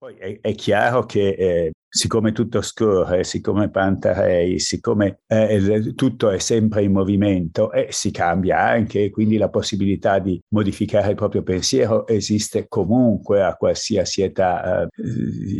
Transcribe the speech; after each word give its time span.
Poi 0.00 0.14
è, 0.14 0.38
è 0.40 0.54
chiaro 0.54 1.04
che 1.04 1.28
eh, 1.28 1.72
siccome 1.86 2.32
tutto 2.32 2.62
scorre, 2.62 3.22
siccome 3.22 3.68
Pantarei, 3.68 4.58
siccome 4.58 5.20
eh, 5.26 5.92
tutto 5.94 6.30
è 6.30 6.38
sempre 6.38 6.84
in 6.84 6.92
movimento 6.92 7.70
e 7.70 7.88
eh, 7.88 7.92
si 7.92 8.10
cambia 8.10 8.60
anche, 8.60 9.10
quindi 9.10 9.36
la 9.36 9.50
possibilità 9.50 10.18
di 10.18 10.40
modificare 10.54 11.10
il 11.10 11.16
proprio 11.16 11.42
pensiero 11.42 12.06
esiste 12.06 12.66
comunque 12.66 13.42
a 13.42 13.56
qualsiasi 13.56 14.22
età. 14.22 14.84
Eh, 14.84 14.88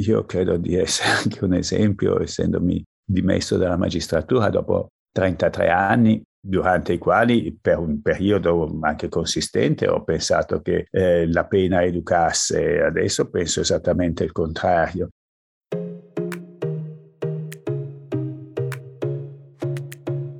io 0.07 0.25
credo 0.25 0.57
di 0.57 0.75
essere 0.75 1.11
anche 1.23 1.45
un 1.45 1.53
esempio, 1.53 2.19
essendomi 2.19 2.83
dimesso 3.05 3.59
dalla 3.59 3.77
magistratura 3.77 4.49
dopo 4.49 4.87
33 5.13 5.69
anni, 5.69 6.23
durante 6.41 6.95
i 6.95 6.99
quali 6.99 7.57
per 7.61 7.79
un 7.79 8.01
periodo 8.01 8.79
anche 8.81 9.09
consistente 9.09 9.87
ho 9.87 10.03
pensato 10.03 10.63
che 10.63 10.87
eh, 10.91 11.31
la 11.31 11.45
pena 11.45 11.85
educasse, 11.85 12.81
adesso 12.81 13.29
penso 13.29 13.61
esattamente 13.61 14.25
il 14.25 14.33
contrario. 14.33 15.11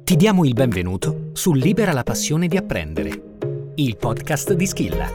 Ti 0.05 0.17
diamo 0.17 0.45
il 0.45 0.55
benvenuto 0.55 1.31
su 1.35 1.53
Libera 1.53 1.93
la 1.93 2.03
passione 2.03 2.49
di 2.49 2.57
apprendere, 2.57 3.11
il 3.77 3.97
podcast 3.97 4.55
di 4.55 4.67
Schilla. 4.67 5.07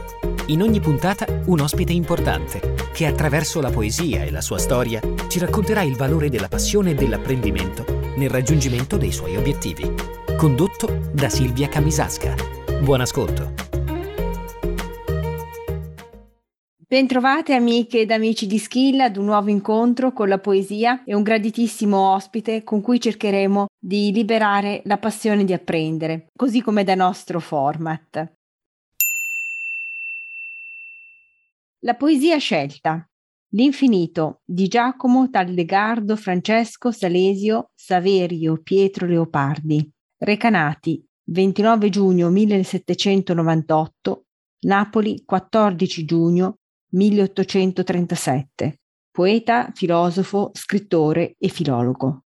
In 0.46 0.62
ogni 0.62 0.80
puntata 0.80 1.26
un 1.46 1.60
ospite 1.60 1.92
importante 1.92 2.74
che 2.92 3.06
attraverso 3.06 3.60
la 3.60 3.70
poesia 3.70 4.22
e 4.22 4.30
la 4.30 4.40
sua 4.40 4.58
storia 4.58 5.00
ci 5.28 5.38
racconterà 5.38 5.82
il 5.82 5.96
valore 5.96 6.30
della 6.30 6.48
passione 6.48 6.92
e 6.92 6.94
dell'apprendimento 6.94 7.84
nel 8.16 8.30
raggiungimento 8.30 8.96
dei 8.96 9.12
suoi 9.12 9.36
obiettivi 9.36 10.16
condotto 10.36 11.10
da 11.14 11.30
Silvia 11.30 11.66
Camisasca. 11.66 12.34
Buon 12.82 13.00
ascolto. 13.00 13.54
Bentrovate 16.86 17.54
amiche 17.54 18.00
ed 18.00 18.10
amici 18.10 18.46
di 18.46 18.58
Skill 18.58 19.00
ad 19.00 19.16
un 19.16 19.24
nuovo 19.24 19.48
incontro 19.48 20.12
con 20.12 20.28
la 20.28 20.38
poesia 20.38 21.04
e 21.04 21.14
un 21.14 21.22
graditissimo 21.22 22.12
ospite 22.12 22.62
con 22.64 22.82
cui 22.82 23.00
cercheremo 23.00 23.66
di 23.80 24.12
liberare 24.12 24.82
la 24.84 24.98
passione 24.98 25.42
di 25.44 25.54
apprendere, 25.54 26.26
così 26.36 26.60
come 26.60 26.84
da 26.84 26.94
nostro 26.94 27.40
format. 27.40 28.32
La 31.80 31.94
poesia 31.94 32.36
scelta. 32.36 33.08
L'infinito 33.50 34.42
di 34.44 34.68
Giacomo 34.68 35.30
Taldegardo 35.30 36.14
Francesco 36.14 36.90
Salesio 36.90 37.70
Saverio 37.74 38.60
Pietro 38.62 39.06
Leopardi. 39.06 39.94
Recanati, 40.18 41.04
29 41.24 41.90
giugno 41.90 42.30
1798, 42.30 44.24
Napoli, 44.60 45.22
14 45.26 46.04
giugno 46.06 46.56
1837. 46.92 48.78
Poeta, 49.10 49.70
filosofo, 49.74 50.52
scrittore 50.54 51.34
e 51.38 51.48
filologo. 51.48 52.22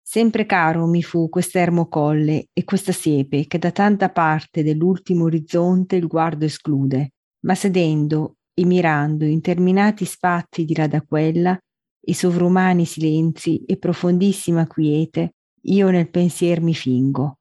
Sempre 0.00 0.46
caro 0.46 0.86
mi 0.86 1.02
fu 1.02 1.28
quest'ermo 1.28 1.86
colle 1.88 2.46
e 2.54 2.64
questa 2.64 2.92
siepe 2.92 3.46
che 3.46 3.58
da 3.58 3.70
tanta 3.70 4.08
parte 4.08 4.62
dell'ultimo 4.62 5.24
orizzonte 5.24 5.96
il 5.96 6.06
guardo 6.06 6.46
esclude, 6.46 7.10
ma 7.40 7.54
sedendo 7.54 8.36
e 8.54 8.64
mirando 8.64 9.26
interminati 9.26 10.06
spazi 10.06 10.64
di 10.64 10.74
là 10.74 10.86
da 10.86 11.02
quella, 11.02 11.58
i 12.06 12.14
sovrumani 12.14 12.84
silenzi 12.84 13.64
e 13.64 13.76
profondissima 13.76 14.66
quiete, 14.66 15.34
io 15.62 15.90
nel 15.90 16.10
pensier 16.10 16.60
mi 16.60 16.74
fingo, 16.74 17.38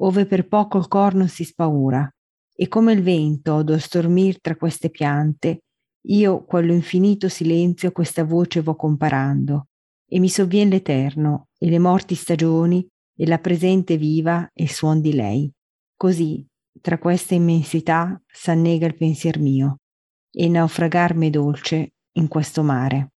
ove 0.00 0.26
per 0.26 0.48
poco 0.48 0.78
il 0.78 0.88
corno 0.88 1.26
si 1.26 1.44
spaura, 1.44 2.08
e 2.54 2.68
come 2.68 2.92
il 2.92 3.02
vento 3.02 3.54
odo 3.54 3.78
stormir 3.78 4.40
tra 4.40 4.56
queste 4.56 4.90
piante, 4.90 5.60
io 6.06 6.44
quello 6.44 6.72
infinito 6.72 7.28
silenzio 7.28 7.92
questa 7.92 8.24
voce 8.24 8.60
vo 8.60 8.74
comparando, 8.74 9.68
e 10.06 10.18
mi 10.18 10.28
sovvien 10.28 10.68
l'eterno, 10.68 11.48
e 11.58 11.70
le 11.70 11.78
morti 11.78 12.14
stagioni, 12.14 12.86
e 13.16 13.26
la 13.26 13.38
presente 13.38 13.96
viva 13.96 14.50
e 14.52 14.68
suon 14.68 15.00
di 15.00 15.12
lei. 15.14 15.50
Così, 15.96 16.44
tra 16.80 16.98
questa 16.98 17.34
immensità, 17.34 18.20
s'annega 18.26 18.86
il 18.86 18.96
pensier 18.96 19.38
mio, 19.38 19.78
e 20.30 20.48
naufragar 20.48 21.14
me 21.14 21.30
dolce 21.30 21.92
in 22.12 22.28
questo 22.28 22.62
mare. 22.62 23.12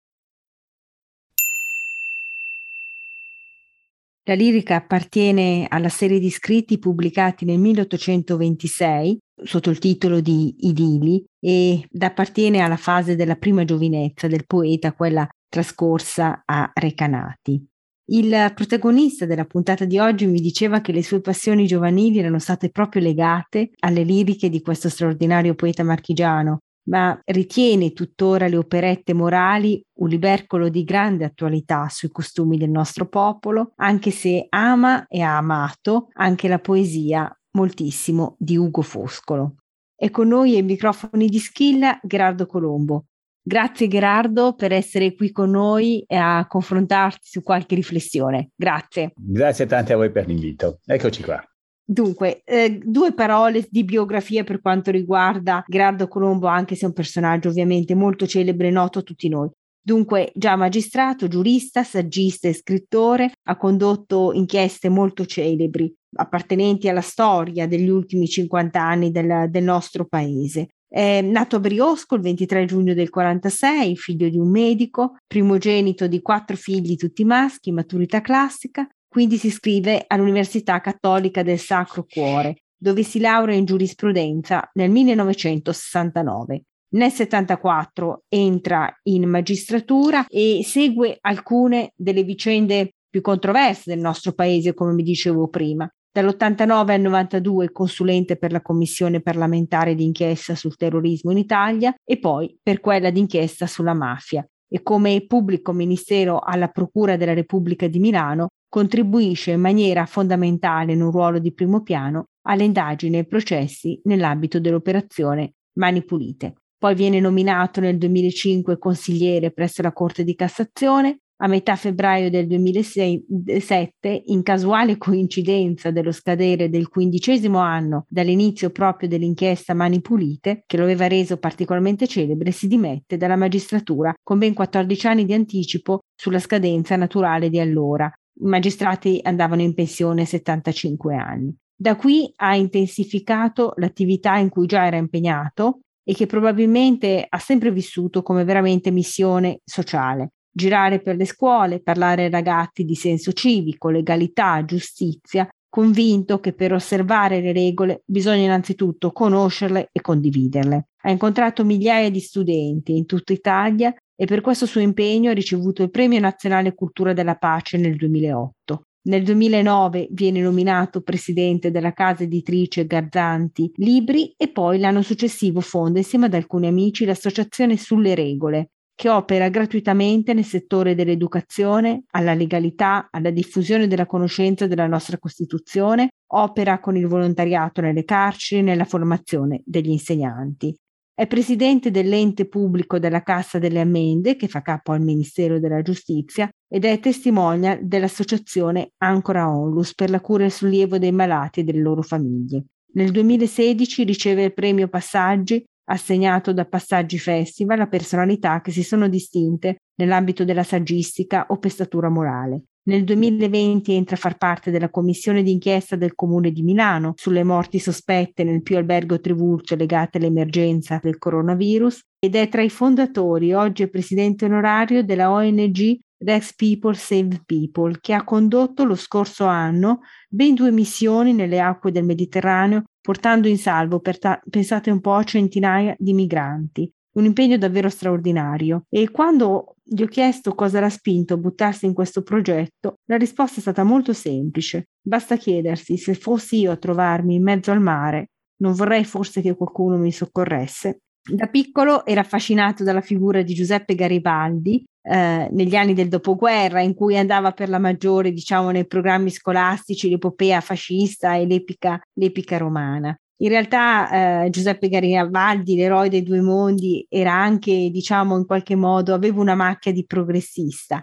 La 4.27 4.35
lirica 4.35 4.77
appartiene 4.77 5.67
alla 5.69 5.91
serie 5.91 6.19
di 6.19 6.31
scritti 6.31 6.79
pubblicati 6.79 7.45
nel 7.45 7.59
1826 7.59 9.19
sotto 9.43 9.69
il 9.69 9.79
titolo 9.79 10.21
di 10.21 10.55
Idili 10.61 11.23
ed 11.39 11.85
appartiene 12.03 12.61
alla 12.61 12.79
fase 12.79 13.17
della 13.17 13.35
prima 13.35 13.65
giovinezza 13.65 14.27
del 14.27 14.47
poeta, 14.47 14.95
quella 14.95 15.29
trascorsa 15.47 16.43
a 16.47 16.71
Recanati. 16.73 17.67
Il 18.07 18.53
protagonista 18.55 19.27
della 19.27 19.45
puntata 19.45 19.85
di 19.85 19.99
oggi 19.99 20.27
mi 20.27 20.41
diceva 20.41 20.81
che 20.81 20.93
le 20.93 21.03
sue 21.03 21.21
passioni 21.21 21.67
giovanili 21.67 22.19
erano 22.19 22.39
state 22.39 22.71
proprio 22.71 23.03
legate 23.03 23.73
alle 23.81 24.05
liriche 24.05 24.49
di 24.49 24.63
questo 24.63 24.89
straordinario 24.89 25.55
poeta 25.55 25.85
marchigiano, 25.85 26.61
ma 26.85 27.19
ritiene 27.25 27.93
tuttora 27.93 28.49
le 28.49 28.57
operette 28.57 29.15
morali 29.15 29.83
un 30.01 30.09
libercolo 30.09 30.69
di 30.69 30.85
grande 30.85 31.25
attualità 31.25 31.89
sui 31.89 32.09
costumi 32.09 32.59
del 32.59 32.71
nostro 32.71 33.09
popolo, 33.09 33.73
anche 33.77 34.11
se 34.11 34.47
ama 34.49 35.07
e 35.07 35.21
ha 35.21 35.37
amato 35.37 36.09
anche 36.15 36.49
la 36.49 36.59
poesia 36.59 37.31
moltissimo 37.53 38.37
di 38.39 38.57
Ugo 38.57 38.83
Foscolo. 38.83 39.57
È 39.95 40.11
con 40.11 40.29
noi 40.29 40.57
ai 40.57 40.63
microfoni 40.63 41.29
di 41.29 41.39
Schilla 41.39 41.99
Gerardo 42.03 42.47
Colombo. 42.47 43.07
Grazie 43.47 43.89
Gerardo 43.89 44.55
per 44.55 44.73
essere 44.73 45.15
qui 45.15 45.31
con 45.31 45.51
noi 45.51 46.03
e 46.07 46.17
a 46.17 46.47
confrontarti 46.47 47.21
su 47.29 47.43
qualche 47.43 47.75
riflessione. 47.75 48.51
Grazie. 48.57 49.13
Grazie 49.15 49.67
tante 49.67 49.93
a 49.93 49.97
voi 49.97 50.11
per 50.11 50.27
l'invito. 50.27 50.81
Eccoci 50.85 51.23
qua. 51.23 51.43
Dunque, 51.87 52.43
eh, 52.45 52.81
due 52.83 53.13
parole 53.13 53.67
di 53.69 53.85
biografia 53.85 54.43
per 54.43 54.61
quanto 54.63 54.91
riguarda 54.91 55.63
Gerardo 55.67 56.09
Colombo, 56.09 56.47
anche 56.47 56.75
se 56.77 56.85
è 56.85 56.89
un 56.89 56.95
personaggio 56.95 57.51
ovviamente 57.51 57.95
molto 57.95 58.27
celebre 58.27 58.69
e 58.69 58.71
noto 58.71 59.01
a 59.01 59.03
tutti 59.03 59.29
noi. 59.29 59.51
Dunque, 59.87 60.33
già 60.35 60.57
magistrato, 60.57 61.29
giurista, 61.29 61.85
saggista 61.85 62.49
e 62.49 62.55
scrittore, 62.55 63.33
ha 63.49 63.57
condotto 63.59 64.33
inchieste 64.33 64.89
molto 64.89 65.27
celebri, 65.27 65.95
appartenenti 66.17 66.89
alla 66.89 67.03
storia 67.03 67.69
degli 67.69 67.91
ultimi 67.91 68.27
50 68.27 68.81
anni 68.81 69.11
del, 69.11 69.51
del 69.51 69.63
nostro 69.63 70.07
paese. 70.07 70.69
È 70.89 71.21
nato 71.21 71.57
a 71.57 71.61
Briosco 71.61 72.15
il 72.15 72.23
23 72.23 72.65
giugno 72.65 72.95
del 72.95 73.11
46, 73.11 73.95
figlio 73.97 74.31
di 74.31 74.39
un 74.39 74.49
medico, 74.49 75.17
primogenito 75.27 76.07
di 76.07 76.23
quattro 76.23 76.57
figli 76.57 76.97
tutti 76.97 77.25
maschi, 77.25 77.71
maturità 77.71 78.23
classica, 78.23 78.89
quindi 79.15 79.37
si 79.37 79.47
iscrive 79.47 80.03
all'Università 80.09 80.81
Cattolica 80.81 81.45
del 81.45 81.61
Sacro 81.61 82.05
Cuore, 82.05 82.65
dove 82.77 83.05
si 83.05 83.21
laurea 83.21 83.55
in 83.55 83.65
giurisprudenza 83.65 84.69
nel 84.73 84.91
1969. 84.91 86.63
Nel 86.95 87.13
74 87.13 88.25
entra 88.29 88.93
in 89.05 89.29
magistratura 89.29 90.27
e 90.27 90.63
segue 90.65 91.19
alcune 91.21 91.93
delle 91.95 92.25
vicende 92.25 92.95
più 93.09 93.21
controverse 93.21 93.83
del 93.87 94.01
nostro 94.01 94.33
paese, 94.33 94.75
come 94.75 94.97
vi 94.97 95.05
dicevo 95.05 95.47
prima. 95.47 95.89
Dall'89 96.11 96.91
al 96.91 97.01
92 97.01 97.71
consulente 97.71 98.37
per 98.37 98.51
la 98.51 98.63
Commissione 98.63 99.21
parlamentare 99.21 99.95
d'inchiesta 99.95 100.57
sul 100.57 100.75
terrorismo 100.75 101.31
in 101.31 101.39
Italia 101.39 101.95
e 102.05 102.19
poi 102.19 102.59
per 102.61 102.81
quella 102.81 103.11
d'inchiesta 103.11 103.69
sulla 103.69 103.95
mafia 103.95 104.45
e 104.69 104.83
come 104.83 105.25
pubblico 105.25 105.71
ministero 105.73 106.41
alla 106.41 106.67
Procura 106.67 107.17
della 107.17 107.33
Repubblica 107.33 107.87
di 107.87 108.01
Milano 108.01 108.49
contribuisce 108.75 109.53
in 109.53 109.61
maniera 109.61 110.05
fondamentale 110.05 110.95
in 110.95 111.01
un 111.01 111.13
ruolo 111.13 111.39
di 111.39 111.55
primo 111.55 111.83
piano 111.85 112.31
alle 112.49 112.65
indagini 112.65 113.19
e 113.19 113.25
processi 113.25 114.01
nell'ambito 114.07 114.59
dell'operazione 114.59 115.53
Mani 115.75 116.03
Pulite. 116.03 116.55
Poi 116.77 116.97
viene 116.97 117.21
nominato 117.21 117.79
nel 117.79 117.99
2005 117.99 118.77
consigliere 118.79 119.53
presso 119.53 119.81
la 119.81 119.93
Corte 119.93 120.25
di 120.25 120.35
Cassazione. 120.35 121.21
A 121.37 121.47
metà 121.47 121.77
febbraio 121.77 122.31
del 122.31 122.49
2007, 122.49 124.23
in 124.25 124.43
casuale 124.43 124.99
coincidenza 124.99 125.93
dello 125.93 126.11
scadere 126.11 126.69
del 126.69 126.89
quindicesimo 126.89 127.59
anno 127.59 128.07
dall'inizio 128.09 128.71
proprio 128.71 129.09
dell'inchiesta 129.09 129.73
Mani 129.73 130.01
Pulite, 130.01 130.65
che 130.67 130.77
lo 130.77 130.83
aveva 130.83 131.07
reso 131.07 131.37
particolarmente 131.37 132.09
celebre, 132.09 132.51
si 132.51 132.67
dimette 132.67 133.17
dalla 133.17 133.37
magistratura 133.37 134.13
con 134.21 134.39
ben 134.39 134.53
14 134.53 135.07
anni 135.07 135.25
di 135.25 135.33
anticipo 135.33 136.01
sulla 136.13 136.41
scadenza 136.41 136.97
naturale 136.97 137.49
di 137.51 137.61
allora, 137.61 138.13
i 138.41 138.47
magistrati 138.47 139.21
andavano 139.23 139.63
in 139.63 139.75
pensione 139.75 140.23
a 140.23 140.27
75 140.27 141.17
anni. 141.17 141.57
Da 141.77 141.97
qui 141.97 142.33
ha 142.37 142.55
intensificato 142.55 143.75
l'attività 143.77 144.37
in 144.37 144.49
cui 144.49 144.67
già 144.67 144.87
era 144.87 144.97
impegnato 144.97 145.81
e 146.05 146.15
che 146.15 146.27
probabilmente 146.27 147.27
ha 147.29 147.39
sempre 147.39 147.73
vissuto 147.73 148.23
come 148.23 148.45
veramente 148.45 148.91
missione 148.91 149.61
sociale. 149.65 150.33
Girare 150.51 151.01
per 151.01 151.17
le 151.17 151.25
scuole, 151.25 151.81
parlare 151.81 152.25
ai 152.25 152.31
ragazzi 152.31 152.85
di 152.85 152.95
senso 152.95 153.33
civico, 153.33 153.89
legalità, 153.89 154.65
giustizia, 154.65 155.49
convinto 155.69 156.39
che 156.39 156.53
per 156.53 156.73
osservare 156.73 157.41
le 157.41 157.53
regole 157.53 158.03
bisogna 158.05 158.45
innanzitutto 158.45 159.11
conoscerle 159.11 159.89
e 159.91 160.01
condividerle. 160.01 160.91
Ha 161.03 161.11
incontrato 161.11 161.65
migliaia 161.65 162.11
di 162.11 162.21
studenti 162.21 162.97
in 162.97 163.07
tutta 163.07 163.33
Italia 163.33 163.93
e 164.17 164.27
per 164.27 164.41
questo 164.41 164.67
suo 164.67 164.81
impegno 164.81 165.31
ha 165.31 165.35
ricevuto 165.35 165.83
il 165.83 165.91
Premio 165.91 166.21
Nazionale 166.21 166.75
Cultura 166.75 167.13
della 167.13 167.37
Pace 167.37 167.77
nel 167.77 167.97
2008. 167.97 168.87
Nel 169.07 169.23
2009 169.23 170.09
viene 170.13 170.41
nominato 170.41 171.03
presidente 171.03 171.71
della 171.71 171.93
casa 171.93 172.23
editrice 172.23 172.87
Garzanti 172.87 173.71
Libri 173.77 174.33
e 174.35 174.49
poi 174.49 174.79
l'anno 174.79 175.03
successivo 175.03 175.61
fonda 175.61 175.99
insieme 175.99 176.27
ad 176.27 176.35
alcuni 176.35 176.69
amici 176.69 177.05
l'associazione 177.05 177.77
Sulle 177.77 178.15
Regole, 178.15 178.71
che 178.95 179.11
opera 179.11 179.51
gratuitamente 179.51 180.33
nel 180.33 180.45
settore 180.45 180.95
dell'educazione, 180.95 182.05
alla 182.13 182.33
legalità, 182.33 183.09
alla 183.11 183.31
diffusione 183.31 183.89
della 183.89 184.07
conoscenza 184.07 184.67
della 184.67 184.87
nostra 184.87 185.19
Costituzione, 185.19 186.11
opera 186.33 186.79
con 186.79 186.97
il 186.97 187.07
volontariato 187.07 187.83
nelle 187.83 188.05
carceri 188.05 188.61
e 188.61 188.65
nella 188.65 188.85
formazione 188.85 189.61
degli 189.67 189.91
insegnanti. 189.91 190.75
È 191.17 191.29
presidente 191.29 191.93
dell'ente 191.93 192.49
pubblico 192.49 192.99
della 192.99 193.23
Cassa 193.23 193.61
delle 193.61 193.79
Ammende, 193.79 194.35
che 194.35 194.49
fa 194.49 194.63
capo 194.63 194.91
al 194.91 195.01
Ministero 195.01 195.61
della 195.61 195.81
Giustizia, 195.81 196.49
ed 196.69 196.85
è 196.85 196.99
testimonial 196.99 197.87
dell'associazione 197.87 198.91
Ancora 198.99 199.49
Onlus 199.49 199.95
per 199.95 200.11
la 200.11 200.21
cura 200.21 200.43
e 200.43 200.47
il 200.47 200.53
sollievo 200.53 200.99
dei 200.99 201.13
malati 201.13 201.61
e 201.61 201.63
delle 201.63 201.83
loro 201.83 202.03
famiglie. 202.03 202.65
Nel 202.95 203.13
2016 203.13 204.03
riceve 204.03 204.43
il 204.43 204.55
premio 204.55 204.89
Passaggi 204.89 205.65
assegnato 205.85 206.53
da 206.53 206.65
Passaggi 206.65 207.19
Festival 207.21 207.79
a 207.79 207.87
personalità 207.87 208.61
che 208.61 208.73
si 208.73 208.83
sono 208.83 209.09
distinte 209.09 209.83
nell'ambito 210.01 210.45
della 210.45 210.65
saggistica 210.65 211.47
o 211.51 211.59
pestatura 211.59 212.09
morale. 212.09 212.63
Nel 212.87 213.05
2020 213.05 213.95
entra 213.95 214.15
a 214.15 214.19
far 214.19 214.37
parte 214.37 214.71
della 214.71 214.91
commissione 214.91 215.43
d'inchiesta 215.43 215.97
del 215.97 216.15
Comune 216.15 216.51
di 216.51 216.63
Milano 216.63 217.15
sulle 217.17 217.43
morti 217.43 217.79
sospette 217.79 218.45
nel 218.45 218.61
più 218.61 218.77
albergo 218.77 219.21
Trivulzio 219.21 219.75
legate 219.75 220.19
all'emergenza 220.19 221.01
del 221.03 221.17
coronavirus 221.17 222.03
ed 222.19 222.35
è 222.35 222.47
tra 222.51 222.61
i 222.61 222.69
fondatori, 222.69 223.55
oggi 223.55 223.85
è 223.85 223.89
presidente 223.89 224.45
onorario 224.45 225.03
della 225.03 225.31
ONG 225.31 225.99
Rex 226.19 226.55
People 226.55 226.95
Save 226.95 227.41
People, 227.47 227.99
che 228.01 228.13
ha 228.13 228.23
condotto 228.23 228.85
lo 228.85 228.97
scorso 228.97 229.47
anno 229.47 230.01
ben 230.29 230.53
due 230.53 230.71
missioni 230.71 231.33
nelle 231.33 231.61
acque 231.61 231.91
del 231.91 232.05
Mediterraneo, 232.05 232.83
portando 233.01 233.49
in 233.49 233.57
salvo, 233.57 234.01
per 234.01 234.19
ta- 234.19 234.41
pensate 234.49 234.91
un 234.91 235.01
po', 235.01 235.25
centinaia 235.25 235.95
di 235.99 236.13
migranti 236.13 236.93
un 237.15 237.25
impegno 237.25 237.59
davvero 237.59 237.89
straordinario. 237.89 238.85
E 238.89 239.11
quando 239.11 239.77
gli 239.83 240.03
ho 240.03 240.07
chiesto 240.07 240.55
cosa 240.55 240.81
l'ha 240.81 240.89
spinto 240.89 241.35
a 241.35 241.39
buttarsi 241.39 241.87
in 241.87 241.95
questo 241.95 242.23
progetto, 242.23 242.97
la 243.07 243.17
risposta 243.17 243.59
è 243.59 243.61
stata 243.61 243.85
molto 243.85 244.13
semplice. 244.13 244.89
Basta 245.01 245.37
chiedersi 245.37 245.97
se 245.97 246.15
fossi 246.15 246.61
io 246.61 246.73
a 246.73 246.77
trovarmi 246.77 247.35
in 247.35 247.43
mezzo 247.43 247.71
al 247.71 247.81
mare, 247.81 248.31
non 248.63 248.73
vorrei 248.73 249.05
forse 249.05 249.41
che 249.41 249.55
qualcuno 249.55 249.97
mi 249.97 250.13
soccorresse. 250.13 251.01
Da 251.27 251.47
piccolo 251.47 252.05
era 252.05 252.21
affascinato 252.21 252.85
dalla 252.85 253.01
figura 253.01 253.43
di 253.43 253.55
Giuseppe 253.55 253.95
Garibaldi 253.95 254.85
eh, 255.03 255.49
negli 255.51 255.75
anni 255.75 255.95
del 255.95 256.09
dopoguerra, 256.09 256.83
in 256.83 256.95
cui 256.95 257.17
andava 257.17 257.53
per 257.53 257.71
la 257.71 257.79
maggiore, 257.79 258.31
diciamo, 258.31 258.71
nei 258.71 258.87
programmi 258.87 259.31
scolastici 259.31 260.11
l'epopea 260.11 260.61
fascista 260.61 261.35
e 261.35 261.47
l'epica, 261.47 261.99
l'epica 262.19 262.59
romana. 262.59 263.17
In 263.45 263.51
realtà 263.51 264.45
eh, 264.45 264.49
Giuseppe 264.49 264.89
Garibaldi, 264.89 265.77
l'eroe 265.77 266.09
dei 266.09 266.23
due 266.23 266.41
mondi, 266.41 267.05
era 267.11 267.35
anche, 267.35 267.91
diciamo, 267.91 268.39
in 268.39 268.47
qualche 268.47 268.75
modo, 268.75 269.13
aveva 269.13 269.39
una 269.39 269.55
macchia 269.55 269.93
di 269.93 270.07
progressista. 270.07 271.03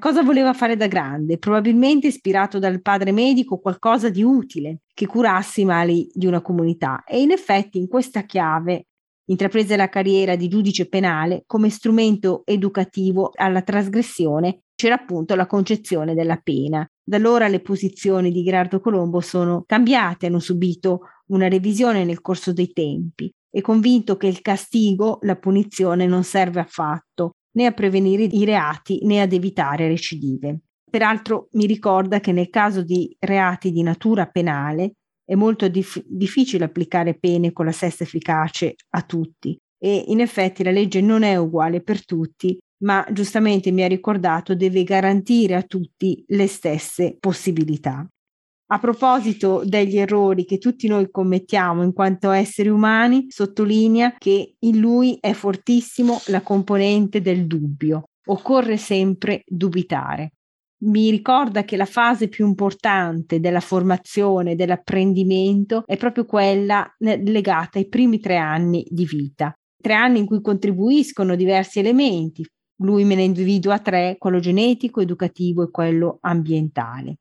Cosa 0.00 0.22
voleva 0.22 0.52
fare 0.52 0.76
da 0.76 0.86
grande? 0.86 1.38
Probabilmente 1.38 2.06
ispirato 2.06 2.60
dal 2.60 2.80
padre 2.82 3.10
medico 3.10 3.58
qualcosa 3.58 4.10
di 4.10 4.22
utile, 4.22 4.82
che 4.94 5.06
curasse 5.06 5.62
i 5.62 5.64
mali 5.64 6.08
di 6.14 6.26
una 6.26 6.40
comunità. 6.40 7.02
E 7.02 7.20
in 7.20 7.32
effetti 7.32 7.78
in 7.78 7.88
questa 7.88 8.22
chiave 8.22 8.86
intraprese 9.24 9.74
la 9.74 9.88
carriera 9.88 10.36
di 10.36 10.46
giudice 10.46 10.88
penale 10.88 11.42
come 11.46 11.68
strumento 11.68 12.42
educativo 12.44 13.32
alla 13.34 13.62
trasgressione 13.62 14.60
c'era 14.82 14.94
appunto 14.94 15.34
la 15.34 15.46
concezione 15.46 16.14
della 16.14 16.40
pena. 16.42 16.84
Da 17.04 17.16
allora 17.16 17.46
le 17.48 17.60
posizioni 17.60 18.32
di 18.32 18.42
Gerardo 18.42 18.80
Colombo 18.80 19.20
sono 19.20 19.64
cambiate, 19.66 20.26
hanno 20.26 20.40
subito 20.40 21.00
una 21.32 21.48
revisione 21.48 22.04
nel 22.04 22.20
corso 22.20 22.52
dei 22.52 22.72
tempi. 22.72 23.30
È 23.50 23.60
convinto 23.60 24.16
che 24.16 24.26
il 24.26 24.40
castigo, 24.40 25.18
la 25.22 25.36
punizione, 25.36 26.06
non 26.06 26.24
serve 26.24 26.60
affatto 26.60 27.32
né 27.54 27.66
a 27.66 27.72
prevenire 27.72 28.22
i 28.22 28.44
reati 28.44 29.04
né 29.04 29.20
ad 29.20 29.32
evitare 29.32 29.88
recidive. 29.88 30.60
Peraltro 30.90 31.48
mi 31.52 31.66
ricorda 31.66 32.20
che 32.20 32.32
nel 32.32 32.50
caso 32.50 32.82
di 32.82 33.14
reati 33.18 33.72
di 33.72 33.82
natura 33.82 34.26
penale 34.26 34.92
è 35.24 35.34
molto 35.34 35.68
dif- 35.68 36.04
difficile 36.06 36.64
applicare 36.64 37.18
pene 37.18 37.52
con 37.52 37.64
la 37.64 37.72
stessa 37.72 38.04
efficacia 38.04 38.70
a 38.90 39.02
tutti 39.02 39.56
e 39.78 40.04
in 40.08 40.20
effetti 40.20 40.62
la 40.62 40.70
legge 40.70 41.00
non 41.00 41.22
è 41.22 41.36
uguale 41.36 41.82
per 41.82 42.04
tutti, 42.04 42.58
ma 42.82 43.06
giustamente 43.10 43.70
mi 43.70 43.82
ha 43.82 43.88
ricordato 43.88 44.54
deve 44.54 44.84
garantire 44.84 45.54
a 45.54 45.62
tutti 45.62 46.22
le 46.28 46.46
stesse 46.46 47.16
possibilità. 47.18 48.06
A 48.72 48.78
proposito 48.78 49.60
degli 49.66 49.98
errori 49.98 50.46
che 50.46 50.56
tutti 50.56 50.88
noi 50.88 51.10
commettiamo 51.10 51.82
in 51.82 51.92
quanto 51.92 52.30
esseri 52.30 52.70
umani, 52.70 53.26
sottolinea 53.28 54.14
che 54.16 54.54
in 54.60 54.78
lui 54.78 55.18
è 55.20 55.34
fortissimo 55.34 56.18
la 56.28 56.40
componente 56.40 57.20
del 57.20 57.46
dubbio. 57.46 58.04
Occorre 58.24 58.78
sempre 58.78 59.42
dubitare. 59.44 60.32
Mi 60.84 61.10
ricorda 61.10 61.64
che 61.64 61.76
la 61.76 61.84
fase 61.84 62.28
più 62.28 62.46
importante 62.46 63.40
della 63.40 63.60
formazione, 63.60 64.56
dell'apprendimento, 64.56 65.82
è 65.84 65.98
proprio 65.98 66.24
quella 66.24 66.90
legata 66.98 67.78
ai 67.78 67.88
primi 67.88 68.20
tre 68.20 68.38
anni 68.38 68.86
di 68.88 69.04
vita. 69.04 69.52
Tre 69.82 69.92
anni 69.92 70.20
in 70.20 70.24
cui 70.24 70.40
contribuiscono 70.40 71.36
diversi 71.36 71.78
elementi. 71.78 72.42
Lui 72.76 73.04
me 73.04 73.16
ne 73.16 73.24
individua 73.24 73.80
tre, 73.80 74.16
quello 74.16 74.38
genetico, 74.38 75.02
educativo 75.02 75.62
e 75.62 75.70
quello 75.70 76.16
ambientale. 76.22 77.16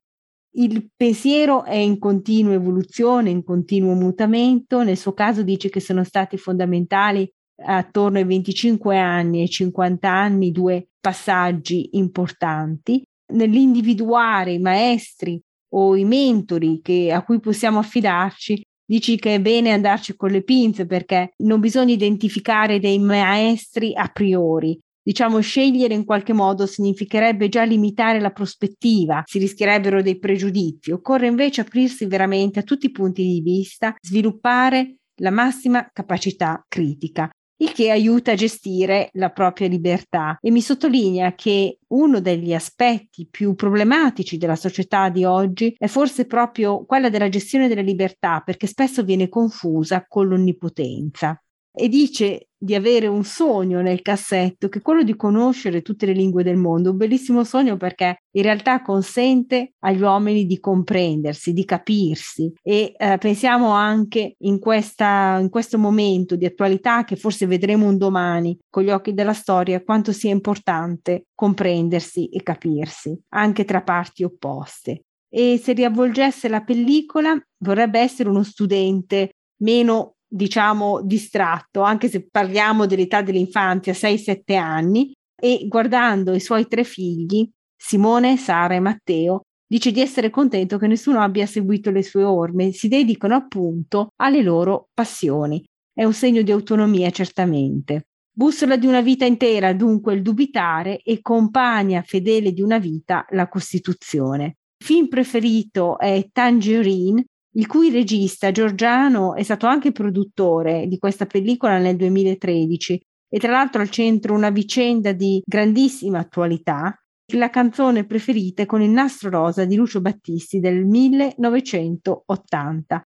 Il 0.53 0.89
pensiero 0.95 1.63
è 1.63 1.75
in 1.75 1.97
continua 1.97 2.53
evoluzione, 2.53 3.29
in 3.29 3.43
continuo 3.43 3.93
mutamento. 3.93 4.83
Nel 4.83 4.97
suo 4.97 5.13
caso 5.13 5.43
dice 5.43 5.69
che 5.69 5.79
sono 5.79 6.03
stati 6.03 6.37
fondamentali 6.37 7.29
attorno 7.63 8.17
ai 8.17 8.25
25 8.25 8.97
anni 8.97 9.39
e 9.39 9.41
ai 9.41 9.49
50 9.49 10.09
anni 10.09 10.51
due 10.51 10.87
passaggi 10.99 11.89
importanti 11.93 13.03
nell'individuare 13.33 14.53
i 14.53 14.59
maestri 14.59 15.41
o 15.73 15.95
i 15.95 16.03
mentori 16.03 16.81
che, 16.81 17.11
a 17.11 17.23
cui 17.23 17.39
possiamo 17.39 17.79
affidarci. 17.79 18.61
Dici 18.83 19.17
che 19.17 19.35
è 19.35 19.41
bene 19.41 19.71
andarci 19.71 20.17
con 20.17 20.31
le 20.31 20.43
pinze 20.43 20.85
perché 20.85 21.31
non 21.43 21.61
bisogna 21.61 21.93
identificare 21.93 22.77
dei 22.79 22.99
maestri 22.99 23.95
a 23.95 24.09
priori, 24.09 24.77
Diciamo, 25.03 25.39
scegliere 25.39 25.93
in 25.93 26.05
qualche 26.05 26.33
modo 26.33 26.65
significherebbe 26.65 27.49
già 27.49 27.63
limitare 27.63 28.19
la 28.19 28.31
prospettiva, 28.31 29.23
si 29.25 29.39
rischierebbero 29.39 30.01
dei 30.01 30.19
pregiudizi. 30.19 30.91
Occorre 30.91 31.27
invece 31.27 31.61
aprirsi 31.61 32.05
veramente 32.05 32.59
a 32.59 32.63
tutti 32.63 32.85
i 32.85 32.91
punti 32.91 33.23
di 33.23 33.41
vista, 33.41 33.95
sviluppare 33.99 34.97
la 35.21 35.31
massima 35.31 35.89
capacità 35.91 36.63
critica 36.67 37.29
il 37.61 37.71
che 37.73 37.91
aiuta 37.91 38.31
a 38.31 38.35
gestire 38.35 39.09
la 39.13 39.29
propria 39.29 39.67
libertà 39.67 40.37
e 40.41 40.49
mi 40.49 40.61
sottolinea 40.61 41.33
che 41.35 41.77
uno 41.89 42.19
degli 42.19 42.53
aspetti 42.53 43.27
più 43.29 43.53
problematici 43.53 44.37
della 44.37 44.55
società 44.55 45.09
di 45.09 45.23
oggi 45.23 45.73
è 45.77 45.87
forse 45.87 46.25
proprio 46.25 46.83
quella 46.85 47.09
della 47.09 47.29
gestione 47.29 47.67
della 47.67 47.81
libertà 47.81 48.41
perché 48.43 48.65
spesso 48.65 49.03
viene 49.03 49.29
confusa 49.29 50.05
con 50.07 50.27
l'onnipotenza 50.27 51.39
e 51.73 51.87
dice 51.87 52.47
di 52.63 52.75
avere 52.75 53.07
un 53.07 53.23
sogno 53.23 53.81
nel 53.81 54.03
cassetto 54.03 54.69
che 54.69 54.79
è 54.79 54.81
quello 54.83 55.01
di 55.01 55.15
conoscere 55.15 55.81
tutte 55.81 56.05
le 56.05 56.13
lingue 56.13 56.43
del 56.43 56.57
mondo, 56.57 56.91
un 56.91 56.97
bellissimo 56.97 57.43
sogno 57.43 57.75
perché 57.75 58.17
in 58.35 58.43
realtà 58.43 58.83
consente 58.83 59.73
agli 59.79 60.01
uomini 60.01 60.45
di 60.45 60.59
comprendersi, 60.59 61.53
di 61.53 61.65
capirsi 61.65 62.53
e 62.61 62.93
eh, 62.95 63.17
pensiamo 63.17 63.71
anche 63.71 64.35
in, 64.39 64.59
questa, 64.59 65.39
in 65.39 65.49
questo 65.49 65.79
momento 65.79 66.35
di 66.35 66.45
attualità 66.45 67.03
che 67.03 67.15
forse 67.15 67.47
vedremo 67.47 67.87
un 67.87 67.97
domani 67.97 68.55
con 68.69 68.83
gli 68.83 68.91
occhi 68.91 69.15
della 69.15 69.33
storia 69.33 69.83
quanto 69.83 70.11
sia 70.11 70.31
importante 70.31 71.25
comprendersi 71.33 72.27
e 72.27 72.43
capirsi 72.43 73.19
anche 73.29 73.65
tra 73.65 73.81
parti 73.81 74.23
opposte. 74.23 75.05
E 75.33 75.59
se 75.63 75.73
riavvolgesse 75.73 76.47
la 76.47 76.61
pellicola 76.61 77.35
vorrebbe 77.63 77.99
essere 77.99 78.29
uno 78.29 78.43
studente 78.43 79.31
meno 79.61 80.17
diciamo, 80.33 81.01
distratto, 81.03 81.81
anche 81.81 82.07
se 82.07 82.25
parliamo 82.29 82.85
dell'età 82.85 83.21
dell'infanzia, 83.21 83.93
6-7 83.93 84.55
anni, 84.55 85.11
e 85.35 85.65
guardando 85.67 86.33
i 86.33 86.39
suoi 86.39 86.67
tre 86.67 86.83
figli, 86.83 87.49
Simone, 87.75 88.37
Sara 88.37 88.75
e 88.75 88.79
Matteo, 88.79 89.41
dice 89.67 89.91
di 89.91 89.99
essere 89.99 90.29
contento 90.29 90.77
che 90.77 90.87
nessuno 90.87 91.19
abbia 91.19 91.45
seguito 91.45 91.91
le 91.91 92.03
sue 92.03 92.23
orme, 92.23 92.71
si 92.71 92.87
dedicano 92.87 93.35
appunto 93.35 94.09
alle 94.17 94.41
loro 94.41 94.87
passioni. 94.93 95.63
È 95.93 96.03
un 96.03 96.13
segno 96.13 96.41
di 96.41 96.51
autonomia 96.51 97.09
certamente. 97.09 98.05
Bussola 98.33 98.77
di 98.77 98.85
una 98.85 99.01
vita 99.01 99.25
intera, 99.25 99.73
dunque 99.73 100.13
il 100.13 100.21
dubitare, 100.21 101.01
e 101.01 101.21
compagna 101.21 102.01
fedele 102.01 102.53
di 102.53 102.61
una 102.61 102.77
vita 102.77 103.25
la 103.31 103.49
Costituzione. 103.49 104.55
film 104.81 105.07
preferito 105.07 105.99
è 105.99 106.27
Tangerine, 106.31 107.25
il 107.53 107.67
cui 107.67 107.89
regista 107.89 108.51
Giorgiano 108.51 109.35
è 109.35 109.43
stato 109.43 109.65
anche 109.65 109.91
produttore 109.91 110.87
di 110.87 110.97
questa 110.97 111.25
pellicola 111.25 111.79
nel 111.79 111.97
2013 111.97 113.01
e 113.33 113.39
tra 113.39 113.51
l'altro 113.51 113.81
al 113.81 113.89
centro 113.89 114.33
una 114.33 114.49
vicenda 114.49 115.13
di 115.13 115.41
grandissima 115.45 116.19
attualità, 116.19 116.93
la 117.33 117.49
canzone 117.49 118.05
preferita 118.05 118.65
con 118.65 118.81
il 118.81 118.89
nastro 118.89 119.29
rosa 119.29 119.63
di 119.63 119.75
Lucio 119.75 120.01
Battisti 120.01 120.59
del 120.59 120.85
1980. 120.85 123.01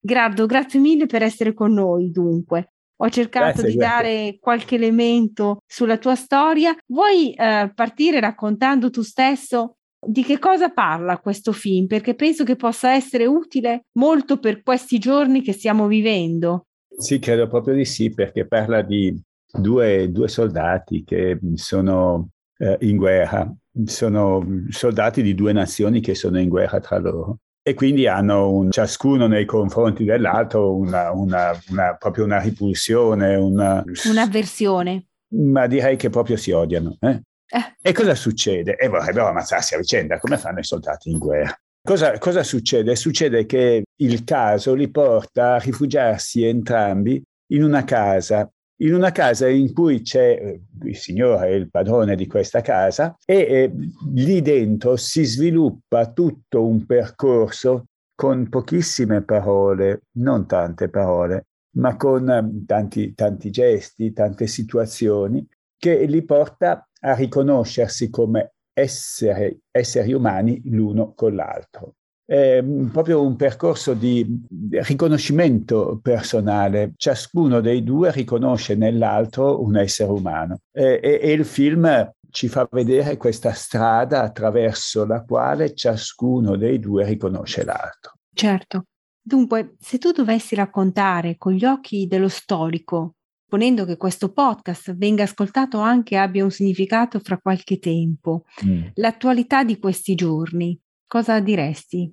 Grado, 0.00 0.46
grazie 0.46 0.80
mille 0.80 1.06
per 1.06 1.22
essere 1.22 1.54
con 1.54 1.74
noi 1.74 2.10
dunque. 2.10 2.72
Ho 3.00 3.08
cercato 3.08 3.62
grazie, 3.62 3.70
di 3.70 3.76
grazie. 3.76 4.02
dare 4.02 4.38
qualche 4.40 4.74
elemento 4.74 5.58
sulla 5.64 5.98
tua 5.98 6.16
storia. 6.16 6.76
Vuoi 6.86 7.32
eh, 7.32 7.70
partire 7.72 8.18
raccontando 8.18 8.90
tu 8.90 9.02
stesso 9.02 9.76
di 10.00 10.22
che 10.22 10.38
cosa 10.38 10.70
parla 10.70 11.18
questo 11.18 11.52
film? 11.52 11.86
Perché 11.86 12.14
penso 12.14 12.44
che 12.44 12.56
possa 12.56 12.92
essere 12.92 13.26
utile 13.26 13.86
molto 13.98 14.38
per 14.38 14.62
questi 14.62 14.98
giorni 14.98 15.42
che 15.42 15.52
stiamo 15.52 15.86
vivendo. 15.86 16.66
Sì, 16.96 17.18
credo 17.18 17.46
proprio 17.46 17.74
di 17.74 17.84
sì, 17.84 18.12
perché 18.12 18.46
parla 18.46 18.82
di 18.82 19.20
due, 19.52 20.10
due 20.10 20.28
soldati 20.28 21.04
che 21.04 21.38
sono 21.54 22.30
eh, 22.58 22.76
in 22.80 22.96
guerra, 22.96 23.52
sono 23.84 24.44
soldati 24.68 25.22
di 25.22 25.34
due 25.34 25.52
nazioni 25.52 26.00
che 26.00 26.14
sono 26.14 26.38
in 26.40 26.48
guerra 26.48 26.80
tra 26.80 26.98
loro 26.98 27.38
e 27.68 27.74
quindi 27.74 28.06
hanno 28.06 28.50
un, 28.50 28.70
ciascuno 28.70 29.26
nei 29.26 29.44
confronti 29.44 30.04
dell'altro 30.04 30.74
una, 30.74 31.12
una, 31.12 31.50
una, 31.68 31.96
proprio 31.96 32.24
una 32.24 32.40
ripulsione, 32.40 33.34
una, 33.34 33.84
un'avversione. 34.06 35.06
Ma 35.34 35.66
direi 35.66 35.96
che 35.96 36.08
proprio 36.08 36.38
si 36.38 36.50
odiano. 36.50 36.96
Eh? 37.00 37.20
Eh. 37.48 37.76
E 37.80 37.92
cosa 37.92 38.14
succede? 38.14 38.76
E 38.76 38.88
vorrebbero 38.88 39.28
ammazzarsi 39.28 39.74
a 39.74 39.78
vicenda, 39.78 40.18
come 40.18 40.36
fanno 40.36 40.58
i 40.58 40.64
soldati 40.64 41.10
in 41.10 41.18
guerra. 41.18 41.58
Cosa, 41.82 42.18
cosa, 42.18 42.42
succede? 42.42 42.94
Succede 42.96 43.46
che 43.46 43.84
il 43.96 44.24
caso 44.24 44.74
li 44.74 44.90
porta 44.90 45.54
a 45.54 45.58
rifugiarsi 45.58 46.44
entrambi 46.44 47.22
in 47.52 47.62
una 47.62 47.84
casa 47.84 48.50
in 48.80 48.94
una 48.94 49.10
casa 49.10 49.48
in 49.48 49.72
cui 49.72 50.02
c'è 50.02 50.38
eh, 50.40 50.60
il 50.84 50.96
signore, 50.96 51.54
il 51.54 51.70
padrone 51.70 52.14
di 52.14 52.26
questa 52.26 52.60
casa, 52.60 53.16
e 53.24 53.36
eh, 53.36 53.72
lì 54.12 54.40
dentro 54.40 54.96
si 54.96 55.24
sviluppa 55.24 56.12
tutto 56.12 56.64
un 56.64 56.86
percorso 56.86 57.86
con 58.14 58.48
pochissime 58.48 59.22
parole, 59.22 60.02
non 60.18 60.46
tante 60.46 60.88
parole, 60.88 61.46
ma 61.76 61.96
con 61.96 62.28
eh, 62.28 62.64
tanti, 62.66 63.14
tanti 63.14 63.50
gesti, 63.50 64.12
tante 64.12 64.46
situazioni, 64.46 65.46
che 65.76 66.04
li 66.06 66.24
porta 66.24 66.87
a 67.00 67.14
riconoscersi 67.14 68.10
come 68.10 68.52
essere, 68.72 69.60
esseri 69.70 70.12
umani 70.12 70.60
l'uno 70.64 71.12
con 71.14 71.34
l'altro 71.34 71.94
è 72.28 72.62
proprio 72.92 73.22
un 73.22 73.36
percorso 73.36 73.94
di 73.94 74.44
riconoscimento 74.70 75.98
personale. 76.02 76.92
Ciascuno 76.94 77.62
dei 77.62 77.82
due 77.82 78.12
riconosce 78.12 78.74
nell'altro 78.74 79.62
un 79.62 79.78
essere 79.78 80.10
umano 80.10 80.58
e, 80.70 81.00
e, 81.02 81.20
e 81.22 81.32
il 81.32 81.46
film 81.46 82.12
ci 82.30 82.48
fa 82.48 82.68
vedere 82.70 83.16
questa 83.16 83.52
strada 83.52 84.20
attraverso 84.20 85.06
la 85.06 85.24
quale 85.24 85.74
ciascuno 85.74 86.56
dei 86.56 86.78
due 86.78 87.06
riconosce 87.06 87.64
l'altro. 87.64 88.12
Certo. 88.34 88.84
Dunque, 89.22 89.76
se 89.78 89.96
tu 89.96 90.10
dovessi 90.10 90.54
raccontare 90.54 91.38
con 91.38 91.52
gli 91.52 91.64
occhi 91.64 92.06
dello 92.06 92.28
storico, 92.28 93.14
ponendo 93.48 93.84
che 93.84 93.96
questo 93.96 94.30
podcast 94.30 94.94
venga 94.94 95.22
ascoltato 95.22 95.78
anche 95.78 96.14
e 96.14 96.18
abbia 96.18 96.44
un 96.44 96.50
significato 96.50 97.18
fra 97.18 97.38
qualche 97.38 97.78
tempo, 97.78 98.44
mm. 98.64 98.82
l'attualità 98.94 99.64
di 99.64 99.78
questi 99.78 100.14
giorni, 100.14 100.78
cosa 101.06 101.40
diresti? 101.40 102.12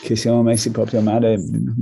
che 0.00 0.14
siamo 0.14 0.42
messi 0.42 0.70
proprio 0.70 1.00
male 1.00 1.40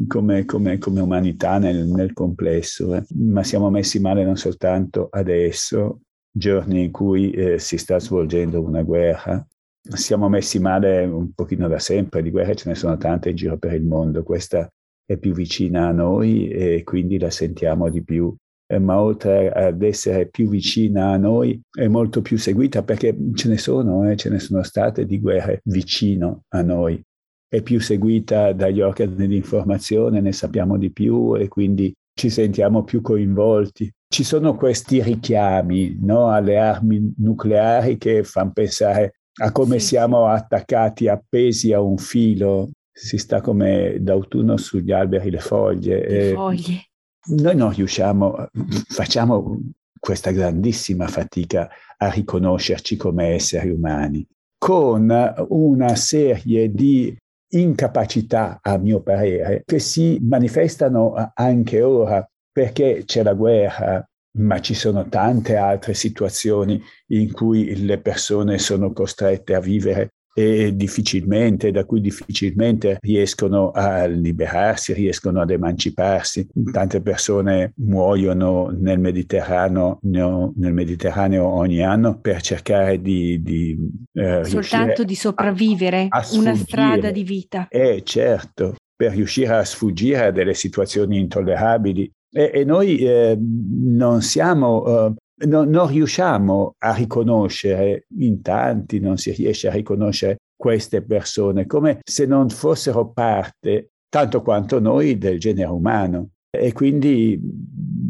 come, 0.09 0.47
come, 0.47 0.79
come 0.79 1.01
umanità 1.01 1.59
nel, 1.59 1.87
nel 1.87 2.15
complesso, 2.15 2.95
eh. 2.95 3.05
ma 3.15 3.45
siamo 3.45 3.69
messi 3.69 4.01
male 4.01 4.25
non 4.25 4.37
soltanto 4.37 5.09
adesso, 5.11 6.01
giorni 6.31 6.85
in 6.85 6.91
cui 6.91 7.31
eh, 7.33 7.59
si 7.59 7.77
sta 7.77 8.01
svolgendo 8.01 8.63
una 8.63 8.83
guerra, 8.83 9.47
siamo 9.95 10.31
messi 10.31 10.59
male 10.59 11.05
un 11.05 11.33
pochino 11.35 11.69
da 11.69 11.79
sempre, 11.79 12.23
di 12.23 12.31
guerre 12.31 12.57
ce 12.57 12.71
ne 12.71 12.75
sono 12.75 12.97
tante 12.97 13.31
in 13.31 13.37
giro 13.37 13.59
per 13.59 13.75
il 13.75 13.85
mondo, 13.85 14.23
questa 14.23 14.67
è 15.05 15.19
più 15.19 15.35
vicina 15.35 15.89
a 15.89 15.93
noi 15.93 16.49
e 16.49 16.83
quindi 16.85 17.19
la 17.19 17.31
sentiamo 17.31 17.91
di 17.91 18.03
più. 18.03 18.35
Eh, 18.69 18.79
ma 18.81 19.01
oltre 19.01 19.51
ad 19.51 19.81
essere 19.83 20.29
più 20.29 20.49
vicina 20.49 21.13
a 21.13 21.17
noi 21.17 21.61
è 21.71 21.87
molto 21.87 22.21
più 22.21 22.37
seguita 22.37 22.83
perché 22.83 23.17
ce 23.35 23.49
ne 23.49 23.59
sono, 23.59 24.11
eh, 24.11 24.17
ce 24.17 24.29
ne 24.29 24.41
sono 24.41 24.63
state 24.65 25.07
di 25.07 25.21
guerre 25.21 25.61
vicino 25.65 26.43
a 26.49 26.63
noi 26.63 27.01
è 27.49 27.63
più 27.63 27.81
seguita 27.81 28.53
dagli 28.53 28.81
organi 28.81 29.29
di 29.29 29.37
informazione, 29.37 30.21
ne 30.21 30.33
sappiamo 30.33 30.77
di 30.77 30.93
più 30.93 31.37
e 31.37 31.49
quindi 31.49 31.93
ci 32.13 32.29
sentiamo 32.29 32.85
più 32.85 33.01
coinvolti. 33.01 33.91
Ci 34.09 34.25
sono 34.25 34.57
questi 34.57 35.03
richiami 35.03 35.99
no, 36.01 36.31
alle 36.31 36.59
armi 36.59 37.15
nucleari 37.19 37.99
che 37.99 38.25
fanno 38.25 38.53
pensare 38.53 39.21
a 39.43 39.53
come 39.53 39.79
sì, 39.79 39.89
siamo 39.89 40.27
attaccati, 40.27 41.09
appesi 41.09 41.73
a 41.73 41.81
un 41.81 41.99
filo. 41.99 42.71
Si 42.91 43.19
sta 43.19 43.41
come 43.43 43.99
d'autunno 44.01 44.57
sugli 44.57 44.93
alberi 44.93 45.31
le 45.31 45.41
foglie. 45.41 46.09
Le 46.09 46.33
foglie. 46.33 46.87
Noi 47.29 47.57
non 47.57 47.73
riusciamo, 47.73 48.49
facciamo 48.89 49.61
questa 49.99 50.31
grandissima 50.31 51.09
fatica 51.09 51.69
a 51.97 52.11
riconoscerci 52.11 52.97
come 52.97 53.35
esseri 53.35 53.71
umani. 53.71 54.27
Con 54.59 55.13
una 55.49 55.95
serie 55.97 56.71
di 56.73 57.17
incapacità, 57.49 58.61
a 58.63 58.79
mio 58.79 59.01
parere, 59.01 59.63
che 59.65 59.79
si 59.79 60.19
manifestano 60.23 61.33
anche 61.35 61.83
ora 61.83 62.29
perché 62.53 63.03
c'è 63.05 63.23
la 63.23 63.35
guerra, 63.35 64.09
ma 64.39 64.61
ci 64.61 64.75
sono 64.75 65.09
tante 65.09 65.57
altre 65.57 65.95
situazioni 65.95 66.81
in 67.09 67.33
cui 67.33 67.85
le 67.85 68.01
persone 68.01 68.59
sono 68.59 68.93
costrette 68.93 69.55
a 69.55 69.61
vivere 69.61 70.16
e 70.39 70.77
difficilmente, 70.77 71.71
da 71.71 71.87
cui 71.87 72.03
difficilmente 72.03 72.99
riescono 73.01 73.71
a 73.71 74.05
liberarsi, 74.05 74.93
riescono 74.93 75.41
ad 75.41 75.51
emanciparsi. 75.51 76.47
Tante 76.71 77.01
persone 77.01 77.73
muoiono 77.77 78.69
nel 78.79 78.99
Mediterraneo, 78.99 79.99
nel 80.03 80.75
Mediterraneo 80.75 81.47
ogni 81.47 81.83
anno 81.83 82.19
per 82.19 82.43
cercare 82.43 83.01
di... 83.01 83.41
di 83.43 83.79
eh, 84.13 84.45
Soltanto 84.45 85.05
di 85.05 85.15
sopravvivere, 85.15 86.09
a, 86.11 86.19
a 86.19 86.27
una 86.37 86.55
strada 86.55 87.11
di 87.11 87.23
vita. 87.23 87.69
Eh 87.71 88.03
certo, 88.05 88.75
per 88.95 89.13
riuscire 89.13 89.55
a 89.55 89.65
sfuggire 89.65 90.27
a 90.27 90.31
delle 90.33 90.53
situazioni 90.53 91.19
intollerabili. 91.19 92.11
E, 92.31 92.51
e 92.53 92.65
noi 92.65 92.99
eh, 92.99 93.39
non 93.41 94.21
siamo 94.21 94.85
eh, 94.85 95.15
no, 95.45 95.65
non 95.65 95.89
riusciamo 95.89 96.75
a 96.79 96.95
riconoscere, 96.95 98.07
in 98.19 98.41
tanti 98.43 98.99
non 99.01 99.17
si 99.17 99.33
riesce 99.33 99.69
a 99.69 99.73
riconoscere 99.73 100.39
queste 100.57 101.03
persone 101.03 101.67
come 101.67 102.01
se 102.03 102.25
non 102.27 102.49
fossero 102.49 103.11
parte, 103.11 103.91
tanto 104.09 104.43
quanto 104.43 104.81
noi, 104.81 105.19
del 105.19 105.39
genere 105.39 105.71
umano. 105.71 106.31
E 106.51 106.73
quindi 106.73 107.39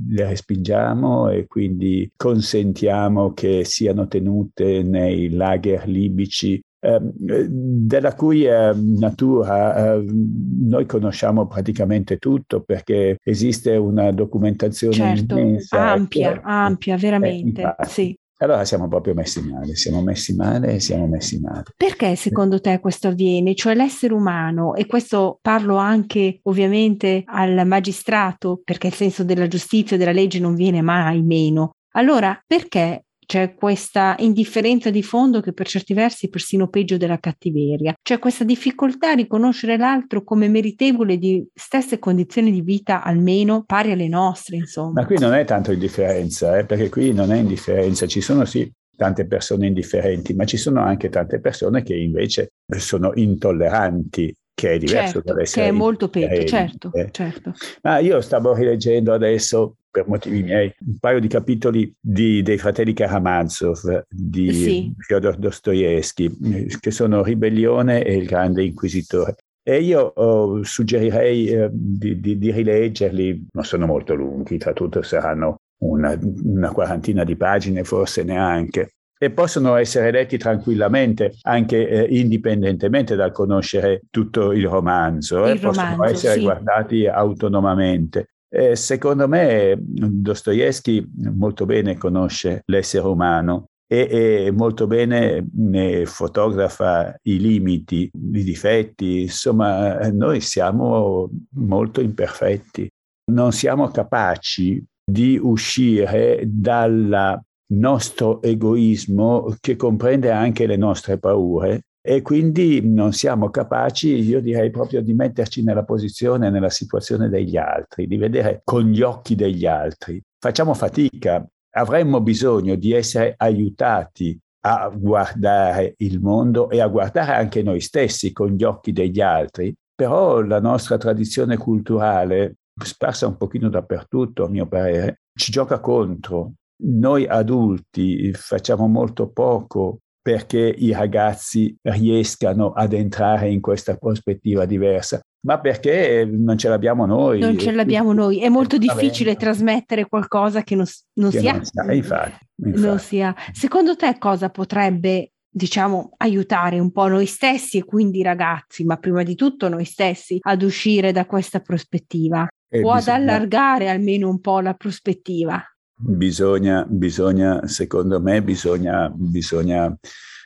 le 0.08 0.28
respingiamo 0.28 1.30
e 1.30 1.46
quindi 1.46 2.08
consentiamo 2.16 3.32
che 3.32 3.64
siano 3.64 4.06
tenute 4.06 4.82
nei 4.82 5.30
lager 5.30 5.88
libici 5.88 6.62
della 7.00 8.14
cui 8.14 8.44
eh, 8.44 8.72
natura 8.74 9.94
eh, 9.94 10.04
noi 10.06 10.86
conosciamo 10.86 11.46
praticamente 11.46 12.18
tutto 12.18 12.62
perché 12.62 13.18
esiste 13.22 13.76
una 13.76 14.10
documentazione 14.12 14.94
certo, 14.94 15.38
immensa. 15.38 15.90
Ampia, 15.92 16.32
che, 16.32 16.40
ampia, 16.42 16.96
veramente, 16.96 17.60
infatti, 17.62 17.88
sì. 17.88 18.18
Allora 18.38 18.66
siamo 18.66 18.86
proprio 18.86 19.14
messi 19.14 19.40
male, 19.40 19.74
siamo 19.76 20.02
messi 20.02 20.34
male 20.34 20.74
e 20.74 20.80
siamo 20.80 21.06
messi 21.06 21.40
male. 21.40 21.64
Perché 21.74 22.16
secondo 22.16 22.60
te 22.60 22.80
questo 22.80 23.08
avviene? 23.08 23.54
Cioè 23.54 23.74
l'essere 23.74 24.12
umano, 24.12 24.74
e 24.74 24.84
questo 24.84 25.38
parlo 25.40 25.76
anche 25.76 26.40
ovviamente 26.42 27.22
al 27.24 27.66
magistrato, 27.66 28.60
perché 28.62 28.88
il 28.88 28.92
senso 28.92 29.24
della 29.24 29.48
giustizia 29.48 29.96
e 29.96 29.98
della 29.98 30.12
legge 30.12 30.38
non 30.38 30.54
viene 30.54 30.82
mai 30.82 31.22
meno. 31.22 31.70
Allora, 31.92 32.38
perché 32.46 33.05
c'è 33.26 33.54
questa 33.54 34.14
indifferenza 34.18 34.90
di 34.90 35.02
fondo 35.02 35.40
che 35.40 35.52
per 35.52 35.66
certi 35.66 35.92
versi 35.92 36.26
è 36.26 36.28
persino 36.30 36.68
peggio 36.68 36.96
della 36.96 37.18
cattiveria, 37.18 37.94
c'è 38.00 38.18
questa 38.18 38.44
difficoltà 38.44 39.10
a 39.10 39.14
riconoscere 39.14 39.76
l'altro 39.76 40.22
come 40.22 40.48
meritevole 40.48 41.18
di 41.18 41.46
stesse 41.52 41.98
condizioni 41.98 42.50
di 42.50 42.62
vita 42.62 43.02
almeno 43.02 43.64
pari 43.64 43.90
alle 43.90 44.08
nostre, 44.08 44.56
insomma. 44.56 45.00
Ma 45.00 45.06
qui 45.06 45.18
non 45.18 45.34
è 45.34 45.44
tanto 45.44 45.72
indifferenza, 45.72 46.56
eh, 46.56 46.64
perché 46.64 46.88
qui 46.88 47.12
non 47.12 47.32
è 47.32 47.36
indifferenza, 47.36 48.06
ci 48.06 48.20
sono 48.20 48.44
sì 48.44 48.70
tante 48.96 49.26
persone 49.26 49.66
indifferenti, 49.66 50.32
ma 50.34 50.44
ci 50.44 50.56
sono 50.56 50.80
anche 50.80 51.10
tante 51.10 51.38
persone 51.40 51.82
che 51.82 51.94
invece 51.94 52.52
sono 52.78 53.12
intolleranti 53.14 54.34
che 54.56 54.72
è 54.72 54.78
diverso 54.78 55.12
certo, 55.12 55.32
dall'essere 55.32 55.66
che 55.66 55.68
è 55.68 55.72
molto 55.72 56.08
peggio, 56.08 56.44
certo, 56.46 56.90
eh. 56.94 57.10
certo. 57.10 57.52
Ma 57.82 57.98
io 57.98 58.22
stavo 58.22 58.54
rileggendo 58.54 59.12
adesso, 59.12 59.76
per 59.90 60.08
motivi 60.08 60.42
miei, 60.42 60.72
un 60.86 60.96
paio 60.98 61.20
di 61.20 61.28
capitoli 61.28 61.94
di, 62.00 62.40
dei 62.40 62.56
fratelli 62.56 62.94
Karamazov 62.94 64.04
di 64.08 64.52
Sì. 64.54 64.94
Fyodor 64.96 65.36
Dostoevsky, 65.36 66.34
che 66.80 66.90
sono 66.90 67.22
Ribellione 67.22 68.02
e 68.02 68.16
il 68.16 68.24
Grande 68.24 68.64
Inquisitore. 68.64 69.36
E 69.62 69.82
io 69.82 70.00
oh, 70.00 70.62
suggerirei 70.62 71.48
eh, 71.48 71.68
di, 71.70 72.18
di- 72.18 72.38
di 72.38 72.50
rileggerli, 72.50 73.48
non 73.52 73.64
sono 73.64 73.84
molto 73.84 74.14
lunghi, 74.14 74.56
tra 74.56 74.72
tutto 74.72 75.02
saranno 75.02 75.56
una, 75.82 76.18
una 76.44 76.72
quarantina 76.72 77.24
di 77.24 77.36
pagine, 77.36 77.84
forse 77.84 78.22
neanche. 78.22 78.92
E 79.18 79.30
possono 79.30 79.76
essere 79.76 80.10
letti 80.10 80.36
tranquillamente, 80.36 81.34
anche 81.42 81.88
eh, 81.88 82.18
indipendentemente 82.18 83.16
dal 83.16 83.32
conoscere 83.32 84.02
tutto 84.10 84.52
il 84.52 84.66
romanzo, 84.68 85.46
eh, 85.46 85.52
Il 85.52 85.60
possono 85.60 85.90
romanzo, 85.90 86.12
essere 86.12 86.34
sì. 86.34 86.42
guardati 86.42 87.06
autonomamente. 87.06 88.28
Eh, 88.48 88.76
secondo 88.76 89.26
me 89.26 89.76
Dostoevsky 89.78 91.04
molto 91.34 91.66
bene 91.66 91.96
conosce 91.96 92.62
l'essere 92.66 93.06
umano 93.06 93.66
e, 93.86 94.46
e 94.46 94.50
molto 94.50 94.86
bene 94.86 95.46
ne 95.54 96.06
fotografa 96.06 97.16
i 97.22 97.38
limiti, 97.38 98.10
i 98.12 98.44
difetti, 98.44 99.22
insomma 99.22 99.98
eh, 100.00 100.10
noi 100.10 100.40
siamo 100.40 101.30
molto 101.54 102.00
imperfetti, 102.00 102.88
non 103.32 103.52
siamo 103.52 103.88
capaci 103.88 104.84
di 105.04 105.38
uscire 105.40 106.42
dal 106.46 107.40
nostro 107.68 108.42
egoismo 108.42 109.54
che 109.60 109.76
comprende 109.76 110.30
anche 110.30 110.66
le 110.66 110.76
nostre 110.76 111.18
paure 111.18 111.86
e 112.08 112.22
quindi 112.22 112.88
non 112.88 113.12
siamo 113.12 113.50
capaci, 113.50 114.14
io 114.14 114.40
direi 114.40 114.70
proprio 114.70 115.02
di 115.02 115.12
metterci 115.12 115.64
nella 115.64 115.82
posizione, 115.82 116.50
nella 116.50 116.70
situazione 116.70 117.28
degli 117.28 117.56
altri, 117.56 118.06
di 118.06 118.16
vedere 118.16 118.60
con 118.62 118.84
gli 118.84 119.02
occhi 119.02 119.34
degli 119.34 119.66
altri. 119.66 120.22
Facciamo 120.38 120.72
fatica, 120.74 121.44
avremmo 121.70 122.20
bisogno 122.20 122.76
di 122.76 122.92
essere 122.92 123.34
aiutati 123.36 124.38
a 124.60 124.88
guardare 124.94 125.94
il 125.98 126.20
mondo 126.20 126.70
e 126.70 126.80
a 126.80 126.86
guardare 126.86 127.32
anche 127.32 127.64
noi 127.64 127.80
stessi 127.80 128.32
con 128.32 128.50
gli 128.50 128.62
occhi 128.62 128.92
degli 128.92 129.20
altri, 129.20 129.74
però 129.92 130.40
la 130.42 130.60
nostra 130.60 130.98
tradizione 130.98 131.56
culturale, 131.56 132.58
sparsa 132.84 133.26
un 133.26 133.36
pochino 133.36 133.68
dappertutto 133.68 134.44
a 134.44 134.48
mio 134.48 134.68
parere, 134.68 135.22
ci 135.36 135.50
gioca 135.50 135.80
contro. 135.80 136.52
Noi 136.78 137.26
adulti 137.26 138.32
facciamo 138.34 138.86
molto 138.86 139.28
poco 139.30 140.00
perché 140.20 140.58
i 140.76 140.92
ragazzi 140.92 141.74
riescano 141.82 142.72
ad 142.72 142.92
entrare 142.92 143.48
in 143.48 143.60
questa 143.60 143.96
prospettiva 143.96 144.64
diversa, 144.66 145.20
ma 145.46 145.60
perché 145.60 146.28
non 146.28 146.58
ce 146.58 146.68
l'abbiamo 146.68 147.06
noi. 147.06 147.38
Non 147.38 147.56
ce 147.56 147.70
l'abbiamo 147.70 148.12
noi, 148.12 148.40
è 148.42 148.48
molto 148.48 148.76
difficile 148.76 149.36
trasmettere 149.36 150.08
qualcosa 150.08 150.62
che 150.64 150.74
non, 150.74 150.84
non 151.20 151.30
Che 151.30 151.38
si 151.38 151.48
ha. 151.48 151.52
non 151.52 151.64
sa, 151.64 151.92
infatti, 151.92 152.44
Non 152.56 152.72
infatti. 152.72 153.02
si 153.04 153.20
ha. 153.22 153.34
Secondo 153.52 153.94
te 153.94 154.16
cosa 154.18 154.50
potrebbe, 154.50 155.30
diciamo, 155.48 156.10
aiutare 156.16 156.80
un 156.80 156.90
po' 156.90 157.06
noi 157.06 157.26
stessi 157.26 157.78
e 157.78 157.84
quindi 157.84 158.18
i 158.18 158.22
ragazzi, 158.24 158.82
ma 158.84 158.96
prima 158.96 159.22
di 159.22 159.36
tutto 159.36 159.68
noi 159.68 159.84
stessi, 159.84 160.38
ad 160.42 160.62
uscire 160.62 161.12
da 161.12 161.24
questa 161.24 161.60
prospettiva? 161.60 162.48
E 162.68 162.82
o 162.82 162.90
ad 162.90 162.96
bisogna- 162.96 163.16
allargare 163.16 163.88
almeno 163.88 164.28
un 164.28 164.40
po' 164.40 164.58
la 164.58 164.74
prospettiva? 164.74 165.62
Bisogna, 165.98 166.84
bisogna, 166.88 167.66
secondo 167.66 168.20
me, 168.20 168.42
bisogna, 168.42 169.10
bisogna 169.14 169.96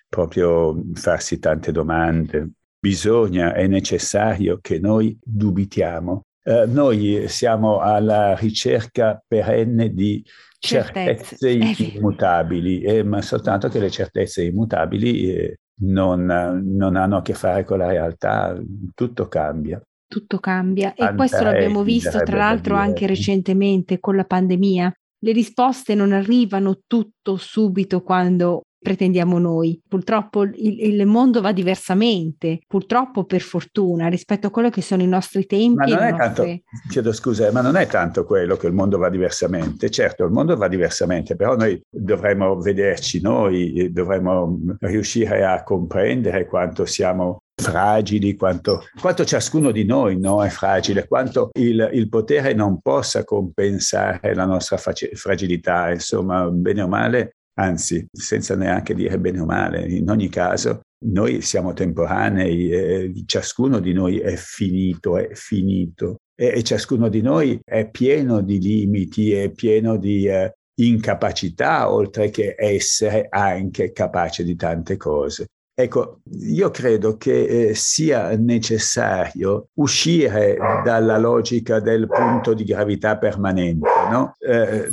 proprio 0.08 0.82
farsi 0.94 1.38
tante 1.38 1.72
domande. 1.72 2.50
Bisogna, 2.78 3.52
è 3.54 3.66
necessario 3.66 4.58
che 4.60 4.78
noi 4.78 5.18
dubitiamo. 5.22 6.24
Eh, 6.42 6.66
noi 6.66 7.24
siamo 7.28 7.80
alla 7.80 8.34
ricerca 8.36 9.22
perenne 9.26 9.92
di 9.92 10.24
Certezze. 10.62 11.50
immutabili, 11.50 12.82
eh, 12.82 13.02
ma 13.02 13.22
soltanto 13.22 13.68
che 13.68 13.78
le 13.78 13.90
certezze 13.90 14.44
immutabili 14.44 15.34
eh, 15.34 15.58
non, 15.80 16.26
non 16.62 16.96
hanno 16.96 17.16
a 17.16 17.22
che 17.22 17.32
fare 17.32 17.64
con 17.64 17.78
la 17.78 17.88
realtà, 17.88 18.60
tutto 18.94 19.26
cambia. 19.26 19.80
Tutto 20.06 20.38
cambia 20.38 20.90
e 20.92 20.98
Tanta 20.98 21.14
questo 21.14 21.42
l'abbiamo 21.42 21.82
visto 21.82 22.18
tra 22.22 22.36
l'altro 22.36 22.74
anche 22.74 23.06
recentemente 23.06 24.00
con 24.00 24.16
la 24.16 24.24
pandemia. 24.24 24.92
Le 25.22 25.32
risposte 25.32 25.94
non 25.94 26.12
arrivano 26.12 26.80
tutto 26.86 27.36
subito 27.36 28.02
quando 28.02 28.62
pretendiamo 28.80 29.38
noi. 29.38 29.80
Purtroppo 29.86 30.42
il, 30.42 30.82
il 30.82 31.06
mondo 31.06 31.40
va 31.40 31.52
diversamente, 31.52 32.60
purtroppo 32.66 33.24
per 33.24 33.42
fortuna, 33.42 34.08
rispetto 34.08 34.46
a 34.46 34.50
quello 34.50 34.70
che 34.70 34.80
sono 34.80 35.02
i 35.02 35.06
nostri 35.06 35.44
tempi. 35.46 35.90
Ma 35.90 35.96
non 35.96 36.02
è 36.02 36.16
tanto, 36.16 36.42
nostre- 36.42 36.62
chiedo 36.88 37.12
scusa, 37.12 37.46
eh, 37.46 37.52
ma 37.52 37.60
non 37.60 37.76
è 37.76 37.86
tanto 37.86 38.24
quello 38.24 38.56
che 38.56 38.66
il 38.66 38.72
mondo 38.72 38.96
va 38.96 39.10
diversamente. 39.10 39.90
Certo, 39.90 40.24
il 40.24 40.32
mondo 40.32 40.56
va 40.56 40.68
diversamente, 40.68 41.36
però 41.36 41.56
noi 41.56 41.80
dovremmo 41.88 42.58
vederci 42.58 43.20
noi, 43.20 43.92
dovremmo 43.92 44.58
riuscire 44.80 45.44
a 45.44 45.62
comprendere 45.62 46.46
quanto 46.46 46.86
siamo 46.86 47.42
fragili, 47.60 48.34
quanto, 48.34 48.84
quanto 49.00 49.24
ciascuno 49.24 49.70
di 49.70 49.84
noi 49.84 50.18
no, 50.18 50.42
è 50.44 50.48
fragile, 50.48 51.06
quanto 51.06 51.50
il, 51.58 51.88
il 51.92 52.08
potere 52.08 52.52
non 52.54 52.80
possa 52.80 53.24
compensare 53.24 54.34
la 54.34 54.46
nostra 54.46 54.76
faci- 54.76 55.14
fragilità, 55.14 55.90
insomma, 55.92 56.48
bene 56.50 56.82
o 56.82 56.88
male, 56.88 57.36
anzi, 57.58 58.06
senza 58.10 58.56
neanche 58.56 58.94
dire 58.94 59.18
bene 59.18 59.40
o 59.40 59.44
male, 59.44 59.86
in 59.86 60.08
ogni 60.10 60.28
caso 60.28 60.80
noi 61.06 61.40
siamo 61.40 61.72
temporanei, 61.72 62.70
eh, 62.70 63.22
ciascuno 63.26 63.80
di 63.80 63.92
noi 63.92 64.18
è 64.18 64.34
finito, 64.36 65.16
è 65.16 65.34
finito 65.34 66.16
e, 66.40 66.52
e 66.56 66.62
ciascuno 66.62 67.08
di 67.08 67.20
noi 67.20 67.60
è 67.64 67.88
pieno 67.90 68.40
di 68.40 68.58
limiti, 68.58 69.32
è 69.32 69.50
pieno 69.50 69.96
di 69.96 70.26
eh, 70.26 70.54
incapacità, 70.80 71.90
oltre 71.92 72.30
che 72.30 72.54
essere 72.58 73.26
anche 73.28 73.92
capace 73.92 74.44
di 74.44 74.56
tante 74.56 74.96
cose. 74.96 75.46
Ecco, 75.74 76.20
io 76.40 76.70
credo 76.70 77.16
che 77.16 77.68
eh, 77.68 77.74
sia 77.74 78.36
necessario 78.36 79.68
uscire 79.74 80.58
dalla 80.84 81.16
logica 81.16 81.80
del 81.80 82.06
punto 82.06 82.52
di 82.52 82.64
gravità 82.64 83.16
permanente, 83.16 83.88
no? 84.10 84.34
Eh, 84.38 84.90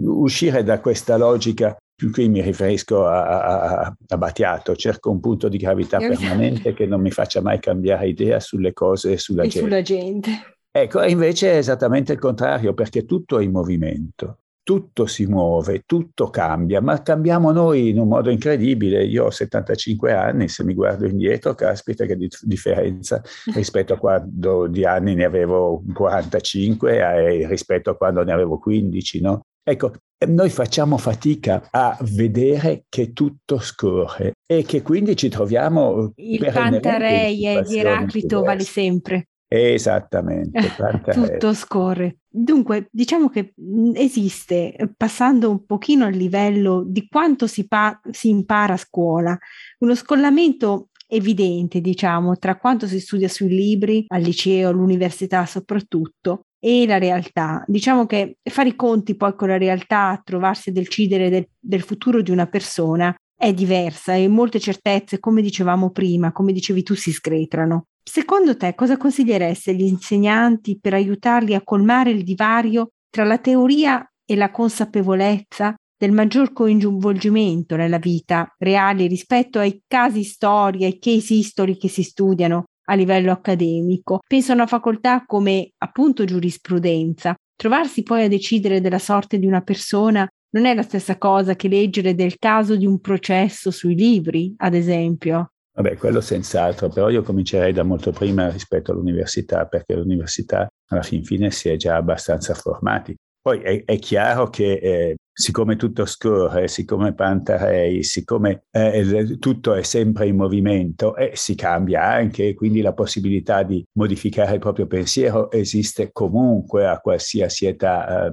uscire 0.00 0.62
da 0.62 0.80
questa 0.80 1.16
logica 1.16 1.76
qui 2.10 2.28
mi 2.28 2.40
riferisco 2.40 3.06
a, 3.06 3.42
a, 3.42 3.96
a, 4.08 4.16
Battiato, 4.16 4.74
cerco 4.74 5.10
un 5.10 5.20
punto 5.20 5.48
di 5.48 5.58
gravità 5.58 5.98
permanente 5.98 6.74
che 6.74 6.86
non 6.86 7.00
mi 7.00 7.10
faccia 7.10 7.40
mai 7.40 7.60
cambiare 7.60 8.08
idea 8.08 8.40
sulle 8.40 8.72
cose 8.72 9.12
e 9.12 9.18
sulla 9.18 9.42
e 9.42 9.48
gente. 9.48 9.68
sulla 9.68 9.82
gente. 9.82 10.30
Ecco, 10.70 11.02
invece 11.02 11.52
è 11.52 11.56
esattamente 11.56 12.12
il 12.12 12.18
contrario, 12.18 12.72
perché 12.72 13.04
tutto 13.04 13.38
è 13.38 13.42
in 13.42 13.50
movimento, 13.50 14.38
tutto 14.62 15.06
si 15.06 15.26
muove, 15.26 15.82
tutto 15.86 16.30
cambia, 16.30 16.80
ma 16.80 17.02
cambiamo 17.02 17.50
noi 17.52 17.88
in 17.88 17.98
un 17.98 18.08
modo 18.08 18.30
incredibile. 18.30 19.04
Io 19.04 19.26
ho 19.26 19.30
75 19.30 20.12
anni, 20.12 20.48
se 20.48 20.64
mi 20.64 20.74
guardo 20.74 21.06
indietro, 21.06 21.54
caspita 21.54 22.06
che 22.06 22.16
dif- 22.16 22.44
differenza 22.44 23.20
rispetto 23.54 23.94
a 23.94 23.98
quando 23.98 24.66
di 24.68 24.84
anni 24.84 25.14
ne 25.14 25.24
avevo 25.24 25.82
45 25.92 26.96
e 26.96 27.46
rispetto 27.48 27.90
a 27.90 27.96
quando 27.96 28.22
ne 28.24 28.32
avevo 28.32 28.58
15, 28.58 29.20
no? 29.20 29.40
Ecco, 29.64 29.92
noi 30.26 30.50
facciamo 30.50 30.98
fatica 30.98 31.68
a 31.70 31.96
vedere 32.00 32.84
che 32.88 33.12
tutto 33.12 33.58
scorre 33.58 34.32
e 34.44 34.64
che 34.64 34.82
quindi 34.82 35.16
ci 35.16 35.28
troviamo 35.28 36.12
il 36.16 36.50
Pantareie 36.52 37.62
di 37.62 37.78
Eraclito 37.78 38.40
diverse. 38.40 38.44
vale 38.44 38.62
sempre. 38.62 39.26
Esattamente, 39.54 40.60
tutto 41.12 41.52
scorre. 41.52 42.16
Dunque, 42.26 42.88
diciamo 42.90 43.28
che 43.28 43.52
esiste, 43.94 44.74
passando 44.96 45.50
un 45.50 45.66
pochino 45.66 46.06
al 46.06 46.14
livello 46.14 46.82
di 46.86 47.06
quanto 47.06 47.46
si, 47.46 47.68
pa- 47.68 48.00
si 48.10 48.30
impara 48.30 48.74
a 48.74 48.78
scuola, 48.78 49.38
uno 49.80 49.94
scollamento 49.94 50.88
evidente, 51.06 51.82
diciamo, 51.82 52.38
tra 52.38 52.56
quanto 52.56 52.86
si 52.86 52.98
studia 52.98 53.28
sui 53.28 53.48
libri, 53.48 54.06
al 54.08 54.22
liceo, 54.22 54.70
all'università 54.70 55.44
soprattutto, 55.44 56.46
e 56.58 56.86
la 56.86 56.96
realtà. 56.96 57.62
Diciamo 57.66 58.06
che 58.06 58.38
fare 58.42 58.70
i 58.70 58.76
conti 58.76 59.16
poi 59.16 59.34
con 59.34 59.48
la 59.48 59.58
realtà, 59.58 60.18
trovarsi 60.24 60.70
a 60.70 60.72
decidere 60.72 61.28
del, 61.28 61.46
del 61.58 61.82
futuro 61.82 62.22
di 62.22 62.30
una 62.30 62.46
persona 62.46 63.14
è 63.36 63.52
diversa 63.52 64.14
e 64.14 64.28
molte 64.28 64.60
certezze, 64.60 65.18
come 65.18 65.42
dicevamo 65.42 65.90
prima, 65.90 66.32
come 66.32 66.52
dicevi 66.52 66.82
tu, 66.84 66.94
si 66.94 67.12
scretrano. 67.12 67.88
Secondo 68.04 68.56
te 68.56 68.74
cosa 68.74 68.96
consiglieresti 68.96 69.70
agli 69.70 69.82
insegnanti 69.82 70.78
per 70.80 70.94
aiutarli 70.94 71.54
a 71.54 71.62
colmare 71.62 72.10
il 72.10 72.24
divario 72.24 72.90
tra 73.08 73.24
la 73.24 73.38
teoria 73.38 74.04
e 74.24 74.36
la 74.36 74.50
consapevolezza 74.50 75.74
del 75.96 76.10
maggior 76.10 76.52
coinvolgimento 76.52 77.76
nella 77.76 77.98
vita 77.98 78.52
reale 78.58 79.06
rispetto 79.06 79.60
ai 79.60 79.82
casi 79.86 80.24
storia, 80.24 80.86
ai 80.86 80.98
case 80.98 81.34
history 81.34 81.76
che 81.76 81.88
si 81.88 82.02
studiano 82.02 82.64
a 82.86 82.94
livello 82.94 83.30
accademico. 83.30 84.18
Penso 84.26 84.50
a 84.50 84.56
una 84.56 84.66
facoltà 84.66 85.24
come 85.24 85.70
appunto 85.78 86.24
giurisprudenza. 86.24 87.36
Trovarsi 87.54 88.02
poi 88.02 88.24
a 88.24 88.28
decidere 88.28 88.80
della 88.80 88.98
sorte 88.98 89.38
di 89.38 89.46
una 89.46 89.60
persona 89.60 90.26
non 90.54 90.66
è 90.66 90.74
la 90.74 90.82
stessa 90.82 91.16
cosa 91.18 91.54
che 91.54 91.68
leggere 91.68 92.16
del 92.16 92.36
caso 92.38 92.74
di 92.76 92.84
un 92.84 93.00
processo 93.00 93.70
sui 93.70 93.94
libri, 93.94 94.52
ad 94.56 94.74
esempio. 94.74 95.51
Vabbè, 95.74 95.96
quello 95.96 96.20
senz'altro, 96.20 96.88
però 96.88 97.08
io 97.08 97.22
comincerei 97.22 97.72
da 97.72 97.82
molto 97.82 98.12
prima 98.12 98.50
rispetto 98.50 98.92
all'università, 98.92 99.66
perché 99.66 99.94
l'università 99.94 100.68
alla 100.88 101.02
fin 101.02 101.24
fine 101.24 101.50
si 101.50 101.70
è 101.70 101.76
già 101.76 101.96
abbastanza 101.96 102.52
formati. 102.52 103.14
Poi 103.40 103.60
è, 103.60 103.84
è 103.84 103.98
chiaro 103.98 104.50
che 104.50 104.74
eh, 104.74 105.16
siccome 105.32 105.76
tutto 105.76 106.04
scorre, 106.04 106.68
siccome 106.68 107.14
Pantarei, 107.14 108.04
siccome 108.04 108.64
eh, 108.70 109.38
tutto 109.40 109.74
è 109.74 109.82
sempre 109.82 110.26
in 110.26 110.36
movimento, 110.36 111.16
eh, 111.16 111.32
si 111.34 111.54
cambia 111.54 112.04
anche, 112.04 112.54
quindi 112.54 112.82
la 112.82 112.92
possibilità 112.92 113.62
di 113.62 113.82
modificare 113.96 114.54
il 114.54 114.60
proprio 114.60 114.86
pensiero 114.86 115.50
esiste 115.50 116.10
comunque 116.12 116.86
a 116.86 117.00
qualsiasi 117.00 117.66
età. 117.66 118.26
Eh, 118.26 118.32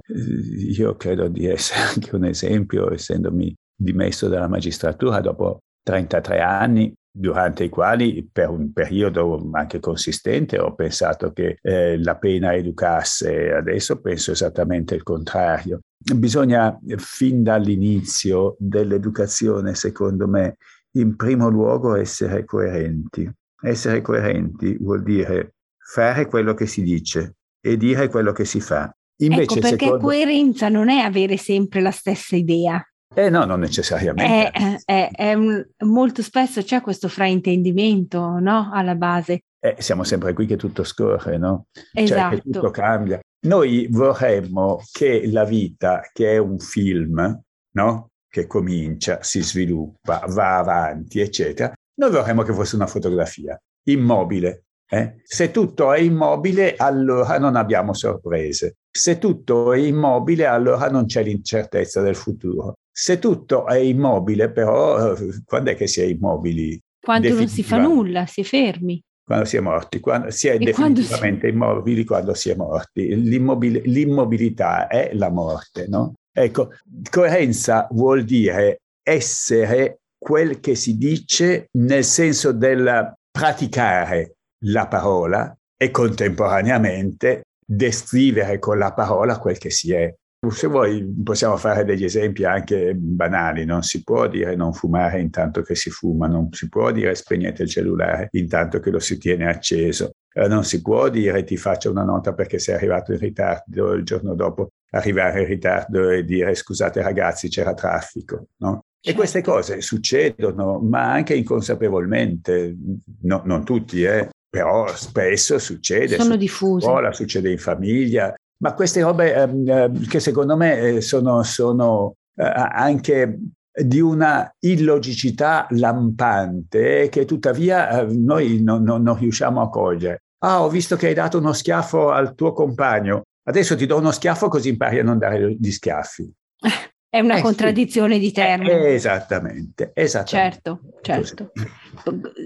io 0.78 0.96
credo 0.96 1.28
di 1.30 1.48
essere 1.48 1.80
anche 1.94 2.16
un 2.16 2.26
esempio, 2.26 2.92
essendomi 2.92 3.56
dimesso 3.76 4.28
dalla 4.28 4.50
magistratura 4.50 5.22
dopo 5.22 5.60
33 5.82 6.40
anni, 6.40 6.94
durante 7.12 7.66
i 7.66 7.70
quali 7.70 8.28
per 8.32 8.50
un 8.50 8.72
periodo 8.72 9.50
anche 9.52 9.80
consistente 9.80 10.60
ho 10.60 10.76
pensato 10.76 11.32
che 11.32 11.58
eh, 11.62 12.02
la 12.02 12.18
pena 12.18 12.54
educasse, 12.54 13.52
adesso 13.52 14.00
penso 14.00 14.32
esattamente 14.32 14.96
il 14.96 15.04
contrario. 15.04 15.82
Bisogna 15.98 16.80
fin 16.98 17.44
dall'inizio 17.44 18.56
dell'educazione, 18.60 19.76
secondo 19.76 20.28
me, 20.28 20.58
in 20.92 21.16
primo 21.16 21.50
luogo 21.50 21.96
essere 21.96 22.46
coerenti. 22.46 23.30
Essere 23.62 24.02
coerenti 24.02 24.78
vuol 24.80 25.04
dire 25.04 25.56
fare 25.78 26.28
quello 26.28 26.54
che 26.54 26.66
si 26.66 26.82
dice 26.82 27.36
e 27.60 27.76
dire 27.76 28.08
quello 28.08 28.32
che 28.32 28.46
si 28.46 28.62
fa. 28.62 28.94
Invece, 29.22 29.42
ecco 29.42 29.54
perché 29.56 29.86
secondo... 29.86 30.06
coerenza 30.06 30.70
non 30.70 30.90
è 30.90 31.00
avere 31.00 31.36
sempre 31.36 31.82
la 31.82 31.92
stessa 31.92 32.36
idea. 32.36 32.82
Eh 33.20 33.30
no, 33.30 33.44
non 33.44 33.60
necessariamente. 33.60 34.50
È, 34.50 34.76
è, 34.86 35.10
è 35.14 35.34
un, 35.34 35.62
molto 35.80 36.22
spesso 36.22 36.64
c'è 36.64 36.80
questo 36.80 37.10
fraintendimento, 37.10 38.40
no? 38.40 38.70
Alla 38.72 38.96
base. 38.96 39.42
Eh, 39.60 39.76
siamo 39.80 40.06
sempre 40.06 40.32
qui 40.32 40.46
che 40.46 40.56
tutto 40.56 40.86
scorre, 40.86 41.38
no? 41.38 41.66
Esatto. 41.92 42.08
Cioè 42.08 42.30
che 42.30 42.36
esatto. 42.36 42.50
tutto 42.50 42.72
cambia. 42.72 43.20
Noi 43.46 43.88
vorremmo 43.92 44.82
che 44.90 45.30
la 45.30 45.44
vita, 45.44 46.02
che 46.14 46.36
è 46.36 46.38
un 46.38 46.60
film, 46.60 47.42
no? 47.74 48.08
Che 48.26 48.48
comincia, 48.48 49.22
si 49.22 49.42
sviluppa, 49.42 50.24
va 50.30 50.58
avanti, 50.58 51.20
eccetera, 51.20 51.74
noi 51.96 52.12
vorremmo 52.12 52.44
che 52.44 52.54
fosse 52.54 52.78
una 52.78 52.88
fotografia 52.88 53.60
immobile. 53.90 54.64
Eh? 54.90 55.16
Se 55.24 55.52
tutto 55.52 55.92
è 55.92 56.00
immobile, 56.00 56.76
allora 56.78 57.38
non 57.38 57.58
abbiamo 57.58 57.94
sorprese. 57.94 58.78
Se 58.92 59.18
tutto 59.18 59.74
è 59.74 59.78
immobile, 59.78 60.46
allora 60.46 60.90
non 60.90 61.06
c'è 61.06 61.24
l'incertezza 61.24 62.02
del 62.02 62.16
futuro. 62.16 62.76
Se 62.92 63.20
tutto 63.20 63.68
è 63.68 63.78
immobile, 63.78 64.52
però, 64.52 65.16
quando 65.46 65.72
è 65.72 65.76
che 65.76 65.88
si 65.88 66.02
è 66.02 66.06
immobili? 66.06 66.80
Quando 67.00 67.34
non 67.34 67.48
si 67.48 67.64
fa 67.64 67.78
nulla, 67.78 68.26
si 68.26 68.42
è 68.42 68.44
fermi. 68.44 69.02
Quando 69.24 69.46
si 69.46 69.58
è 69.58 69.60
morti, 69.60 70.00
quando 70.00 70.32
si 70.32 70.48
è 70.48 70.56
e 70.56 70.58
definitivamente 70.58 71.48
si... 71.48 71.54
immobili 71.54 72.04
quando 72.04 72.34
si 72.34 72.50
è 72.50 72.56
morti. 72.56 73.16
L'immobil- 73.16 73.84
l'immobilità 73.86 74.88
è 74.88 75.12
la 75.14 75.30
morte, 75.30 75.88
no? 75.88 76.16
Ecco, 76.32 76.72
coerenza 77.10 77.88
vuol 77.92 78.24
dire 78.24 78.82
essere 79.04 80.00
quel 80.18 80.60
che 80.60 80.76
si 80.76 80.98
dice 80.98 81.68
nel 81.74 82.04
senso 82.04 82.52
del 82.52 83.14
praticare 83.32 84.36
la 84.66 84.88
parola 84.88 85.56
e 85.78 85.92
contemporaneamente 85.92 87.44
descrivere 87.72 88.58
con 88.58 88.80
la 88.80 88.94
parola 88.94 89.38
quel 89.38 89.60
che 89.60 89.70
si 89.70 89.94
è. 89.94 90.12
Se 90.50 90.68
vuoi 90.68 91.06
possiamo 91.24 91.58
fare 91.58 91.84
degli 91.84 92.06
esempi 92.06 92.46
anche 92.46 92.96
banali, 92.96 93.66
non 93.66 93.84
si 93.84 94.04
può 94.04 94.28
dire 94.28 94.56
non 94.56 94.74
fumare 94.74 95.20
intanto 95.20 95.62
che 95.62 95.76
si 95.76 95.90
fuma, 95.90 96.28
non 96.28 96.48
si 96.52 96.70
può 96.70 96.92
dire 96.92 97.14
spegnete 97.14 97.64
il 97.64 97.70
cellulare 97.70 98.30
intanto 98.32 98.80
che 98.80 98.90
lo 98.90 99.00
si 99.00 99.18
tiene 99.18 99.48
acceso, 99.50 100.14
eh, 100.34 100.48
non 100.48 100.64
si 100.64 100.82
può 100.82 101.10
dire 101.10 101.44
ti 101.44 101.58
faccio 101.58 101.92
una 101.92 102.04
nota 102.04 102.34
perché 102.34 102.58
sei 102.58 102.76
arrivato 102.76 103.12
in 103.12 103.20
ritardo 103.20 103.94
il 103.94 104.04
giorno 104.04 104.34
dopo, 104.34 104.70
arrivare 104.92 105.42
in 105.42 105.48
ritardo 105.48 106.10
e 106.10 106.24
dire 106.24 106.56
scusate 106.56 107.02
ragazzi 107.02 107.50
c'era 107.50 107.74
traffico, 107.74 108.48
no? 108.60 108.86
E 109.02 109.14
queste 109.14 109.42
cose 109.42 109.82
succedono, 109.82 110.80
ma 110.80 111.12
anche 111.12 111.34
inconsapevolmente, 111.34 112.76
no, 113.22 113.42
non 113.46 113.64
tutti, 113.64 114.04
eh, 114.04 114.30
però 114.50 114.88
spesso 114.96 115.60
succede. 115.60 116.16
Sono 116.16 116.36
diffuse. 116.36 116.86
Scuola, 116.86 117.14
succede 117.14 117.52
in 117.52 117.60
famiglia, 117.60 118.34
ma 118.62 118.74
queste 118.74 119.02
robe 119.02 119.34
eh, 119.34 119.92
che 120.08 120.20
secondo 120.20 120.58
me 120.58 120.80
eh, 120.80 121.02
sono, 121.02 121.44
sono 121.44 122.16
eh, 122.36 122.44
anche 122.44 123.40
di 123.72 124.00
una 124.00 124.54
illogicità 124.60 125.68
lampante 125.70 127.08
che 127.10 127.26
tuttavia 127.26 128.02
eh, 128.02 128.06
noi 128.06 128.62
non, 128.62 128.84
non, 128.84 129.02
non 129.02 129.18
riusciamo 129.18 129.62
a 129.62 129.70
cogliere. 129.70 130.24
Ah, 130.40 130.64
ho 130.64 130.70
visto 130.70 130.96
che 130.96 131.08
hai 131.08 131.14
dato 131.14 131.38
uno 131.38 131.54
schiaffo 131.54 132.12
al 132.12 132.34
tuo 132.34 132.54
compagno, 132.54 133.24
adesso 133.48 133.76
ti 133.76 133.86
do 133.86 133.98
uno 133.98 134.12
schiaffo 134.12 134.48
così 134.48 134.70
impari 134.70 135.00
a 135.00 135.04
non 135.04 135.18
dare 135.18 135.54
gli 135.54 135.72
schiaffi. 135.72 136.32
È 137.12 137.20
una 137.20 137.38
eh, 137.38 137.42
contraddizione 137.42 138.16
sì. 138.16 138.20
di 138.20 138.32
termini. 138.32 138.70
Eh, 138.70 138.94
esattamente, 138.94 139.92
esattamente. 139.96 140.62
Certo, 140.62 140.80
certo. 141.02 141.52